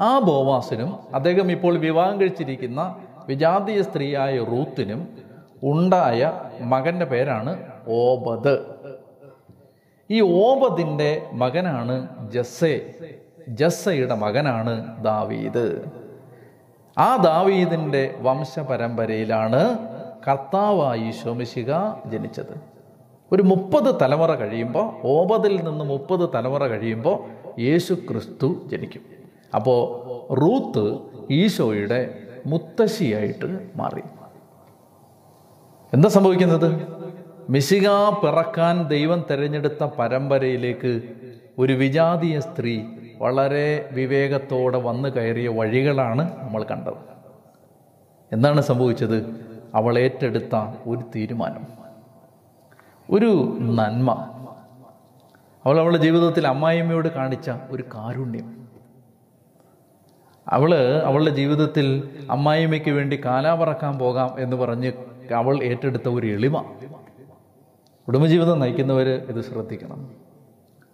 [0.00, 2.96] ആ ബോവാസിനും അദ്ദേഹം ഇപ്പോൾ വിവാഹം കഴിച്ചിരിക്കുന്ന
[3.28, 5.27] വിജാതീയ സ്ത്രീയായ റൂത്തിനും
[5.62, 8.58] ഉണ്ടായ മകന്റെ പേരാണ് ഓബദ്.
[10.10, 12.94] ഈ ഓബദിന്റെ മകനാണ് ജസ്സെ.
[13.48, 15.84] ജസ്സയുടെ മകനാണ് ദാവീദ്.
[16.98, 19.78] ആ ദാവീദിന്റെ വംശപരമ്പരയിലാണ്
[20.28, 21.72] കർത്താവായി ശോമിശിക
[22.06, 22.60] ജനിച്ചത്.
[23.32, 27.24] ഒരു മുപ്പത് തലമുറ കഴിയുമ്പോൾ ഓബദിൽ നിന്ന് മുപ്പത് തലമുറ കഴിയുമ്പോൾ
[27.60, 29.02] യേശു ക്രിസ്തു ജനിക്കും.
[29.54, 29.82] അപ്പോൾ
[30.34, 30.98] റൂത്ത്
[31.30, 34.00] ഈശോയുടെ മുത്തശ്ശിയായിട്ട് മാറി.
[35.94, 36.86] എന്താ സംഭവിക്കുന്നത്?
[37.50, 37.88] മിശിക
[38.22, 41.02] പിറക്കാൻ ദൈവം തിരഞ്ഞെടുത്ത പരമ്പരയിലേക്ക്
[41.58, 42.82] ഒരു വിജാതീയ സ്ത്രീ
[43.18, 46.94] വളരെ വിവേകത്തോടെ വന്നു കയറിയ വഴികളാണ് നമ്മൾ കണ്ടത്.
[48.32, 49.46] എന്താണ് സംഭവിച്ചത്?
[49.74, 51.66] അവൾ ഏറ്റെടുത്ത ഒരു തീരുമാനം.
[53.10, 54.10] ഒരു നന്മ.
[55.64, 58.68] അവൾ അവളുടെ ജീവിതത്തിൽ അമ്മായിയമ്മയോട് കാണിച്ച ഒരു കാരുണ്യം.
[60.48, 60.74] അവൾ
[61.04, 64.92] അവളുടെ ജീവിതത്തിൽ അമ്മായിയമ്മയ്ക്ക് വേണ്ടി കാലാപറക്കാൻ പോകാം എന്ന് പറഞ്ഞ്
[65.34, 66.62] അവൾ ഏറ്റെടുത്ത ഒരു എളിമ.
[68.06, 70.10] കുടുംബജീവിതം നയിക്കുന്നവർ ഇത് ശ്രദ്ധിക്കണം.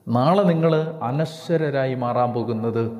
[0.09, 2.99] നാളെ നിങ്ങൾ അനശ്വരരായി മാറാൻ പോകുന്നത്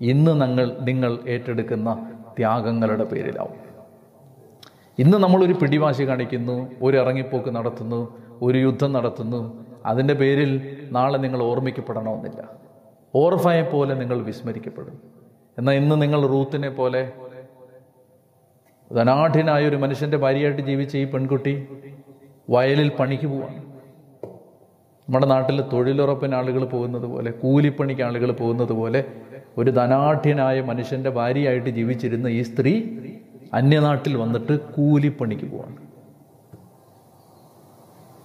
[0.00, 3.66] ഇന്ന് നിങ്ങൾ നിങ്ങൾ ഏറ്റെടുക്കുന്ന ത്യാഗങ്ങളുടെ പേരിലാവും.
[4.98, 9.66] ഇന്ന് നമ്മളൊരു പിടിവാശി കാണിക്കുന്നു ഒരു ഇറങ്ങിപ്പോക്ക് നടത്തുന്നു ഒരു യുദ്ധം നടത്തുന്നു.
[9.86, 12.48] അതിന്റെ പേരിൽ നാളെ നിങ്ങൾ ഓർമ്മിക്കപ്പെടണമെന്നില്ല.
[13.14, 15.00] ഓർഫയെ പോലെ നിങ്ങൾ വിസ്മരിക്കപ്പെടും.
[15.58, 17.12] എന്നാൽ ഇന്ന് നിങ്ങൾ റൂത്തിനെ പോലെ
[18.94, 21.68] ധനാഠ്യനായ ഒരു മനുഷ്യന്റെ ഭാര്യയായിട്ട് ജീവിച്ച ഈ പെൺകുട്ടി
[22.50, 23.62] വയലിൽ പണിക്ക് പോവാണ്
[25.08, 29.04] നമ്മുടെ നാട്ടിൽ തൊഴിലുറപ്പിന് ആളുകൾ പോകുന്നത് പോലെ കൂലിപ്പണിക്ക് ആളുകൾ പോകുന്നത് പോലെ
[29.58, 32.72] ഒരു ധനാഠ്യനായ മനുഷ്യന്റെ ഭാര്യയായിട്ട് ജീവിച്ചിരുന്ന ഈ സ്ത്രീ
[33.54, 35.76] അന്യനാട്ടിൽ വന്നിട്ട് കൂലിപ്പണിക്ക് പോവാണ്.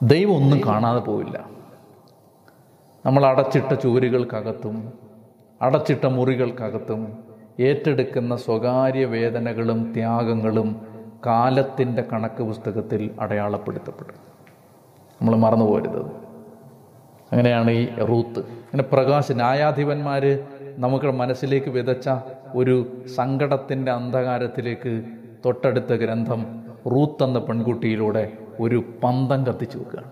[0.04, 1.50] ദൈവം ഒന്നും കാണാതെ പോവില്ല.
[3.06, 4.94] നമ്മൾ അടച്ചിട്ട ചുവരുകൾക്കകത്തും
[5.62, 10.82] അടച്ചിട്ട മുറികൾക്കകത്തും ഏറ്റെടുക്കുന്ന സ്വകാര്യ വേദനകളും ത്യാഗങ്ങളും
[11.26, 14.16] കാലത്തിന്റെ കണക്ക് പുസ്തകത്തിൽ അടയാളപ്പെടുത്തപ്പെടും.
[15.22, 16.06] നമ്മൾ മറന്നു പോരുത്
[17.32, 18.40] അങ്ങനെയാണ് ഈ റൂത്ത്.
[18.40, 20.40] അങ്ങനെ പ്രകാശ് ന്യായാധിപന്മാർ
[20.78, 22.10] നമുക്ക് മനസ്സിലേക്ക് വിതച്ച
[22.56, 25.04] ഒരു സങ്കടത്തിന്റെ അന്ധകാരത്തിലേക്ക്
[25.46, 30.12] തൊട്ടടുത്ത ഗ്രന്ഥം റൂത്ത് എന്ന പെൺകുട്ടിയിലൂടെ ഒരു പന്തം കത്തിച്ചു വെക്കുകയാണ്.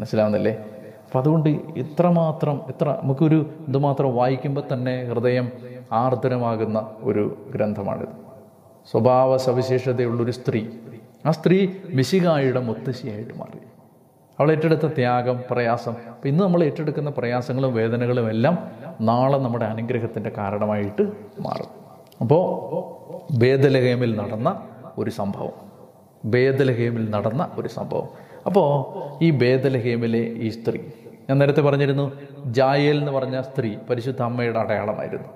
[0.00, 0.64] മനസ്സിലാവുന്നില്ലേ?
[1.08, 5.52] അപ്പം അതുകൊണ്ട് ഇത്രമാത്രം ഇത്ര നമുക്കൊരു ഇതുമാത്രം വായിക്കുമ്പോൾ തന്നെ ഹൃദയം
[5.92, 8.08] ആർദ്രമാകുന്ന ഒരു ഗ്രന്ഥമാണിത്.
[8.90, 10.66] സ്വഭാവ സവിശേഷതയുള്ളൊരു സ്ത്രീ.
[11.26, 13.58] ആ സ്ത്രീ മിശികായുടെ മുത്തശ്ശിയായിട്ട് മാറി.
[14.40, 15.94] അവൾ ഏറ്റെടുത്ത ത്യാഗം പ്രയാസം
[16.24, 18.58] ഇന്ന് നമ്മൾ ഏറ്റെടുക്കുന്ന പ്രയാസങ്ങളും വേദനകളും എല്ലാം
[19.00, 21.02] നാളെ നമ്മുടെ അനുഗ്രഹത്തിന്റെ കാരണമായിട്ട്
[21.40, 21.66] മാറും.
[22.20, 24.62] അപ്പോൾ ബേദലഹേമിൽ നടന്ന
[24.98, 25.68] ഒരു സംഭവം.
[26.24, 28.27] ബേദലഹേമിൽ നടന്ന ഒരു സംഭവം.
[28.48, 30.78] അപ്പോൾ ഈ ബേദലഹേമിലെ ഈ സ്ത്രീ
[31.30, 32.12] ഞാൻ നേരത്തെ പറഞ്ഞിരുന്നു
[32.46, 35.28] ജായേൽ എന്ന് പറഞ്ഞ സ്ത്രീ പരിശുദ്ധ അമ്മയുടെ അടയാളമായിരുന്നു.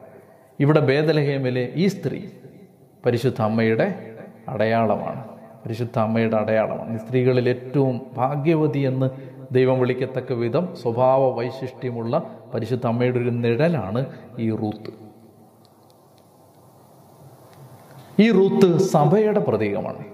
[0.61, 2.23] ഇവിടെ ബേദലഹേമിലെ ഈ സ്ത്രീ
[3.07, 4.17] പരിശുദ്ധ അമ്മയുടെ
[4.49, 5.29] അടയാളമാണ്.
[5.65, 6.99] പരിശുദ്ധ അമ്മയുടെ അടയാളമാണ്.
[6.99, 9.11] സ്ത്രീകളിൽ ഏറ്റവും ഭാഗ്യവതി എന്ന്
[9.53, 12.23] ദൈവം വിളിക്കത്തക്ക വിധം സ്വഭാവ വൈശിഷ്ട്യമുള്ള
[12.55, 14.07] പരിശുദ്ധ അമ്മയുടെ ഒരു നിഴലാണ്
[14.39, 14.91] ഈ റൂത്ത്.
[18.21, 20.12] ഈ റൂത്ത് സഭയുടെ പ്രതീകമാണ്.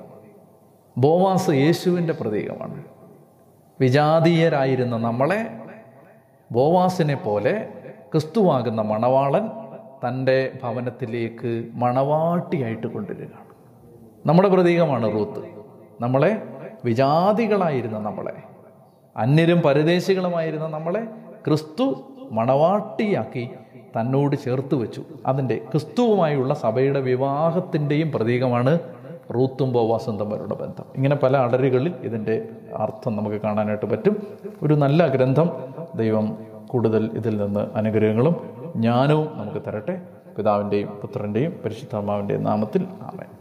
[0.99, 2.85] ബോവാസ് യേശുവിന്റെ പ്രതീകമാണ്.
[3.81, 5.47] വിജാതീയരായിരുന്ന നമ്മളെ
[6.53, 7.69] ബോവാസിനെ പോലെ
[8.13, 9.49] ക്രിസ്തുവാകുന്ന മണവാളൻ
[10.09, 13.45] തന്റെ ഭവനത്തിലേക്ക് മണവാട്ടിയായിട്ട് കൊണ്ടുവരികയാണ്.
[14.27, 15.49] നമ്മുടെ പ്രതീകമാണ് റൂത്ത്.
[16.01, 16.43] നമ്മളെ
[16.85, 18.33] വിജാതികളായിരുന്ന നമ്മളെ
[19.17, 21.05] അന്യരും പരദേശികളുമായിരുന്ന നമ്മളെ
[21.47, 23.51] ക്രിസ്തു മണവാട്ടിയാക്കി
[24.01, 25.05] തന്നോട് ചേർത്ത് വെച്ചു.
[25.27, 28.79] അതിന്റെ ക്രിസ്തുവുമായുള്ള സഭയുടെ വിവാഹത്തിന്റെയും പ്രതീകമാണ്
[29.35, 29.73] റൂത്തും
[30.19, 30.85] തമ്മിലുള്ള ബന്ധം.
[30.97, 34.23] ഇങ്ങനെ പല അടരുകളിൽ ഇതിന്റെ അർത്ഥം നമുക്ക് കാണാനായിട്ട് പറ്റും.
[34.63, 35.51] ഒരു നല്ല ഗ്രന്ഥം
[35.97, 40.01] ദൈവം കൂടുതൽ ഇതിൽ നിന്ന് അനുഗ്രഹങ്ങളും ജ്ഞാനവും നമുക്ക് തരട്ടെ.
[40.37, 43.38] പിതാവിന്റെയും പുത്രന്റെയും പരിശുദ്ധാത്മാവിന്റെയും നാമത്തിൽ ആമേൻ.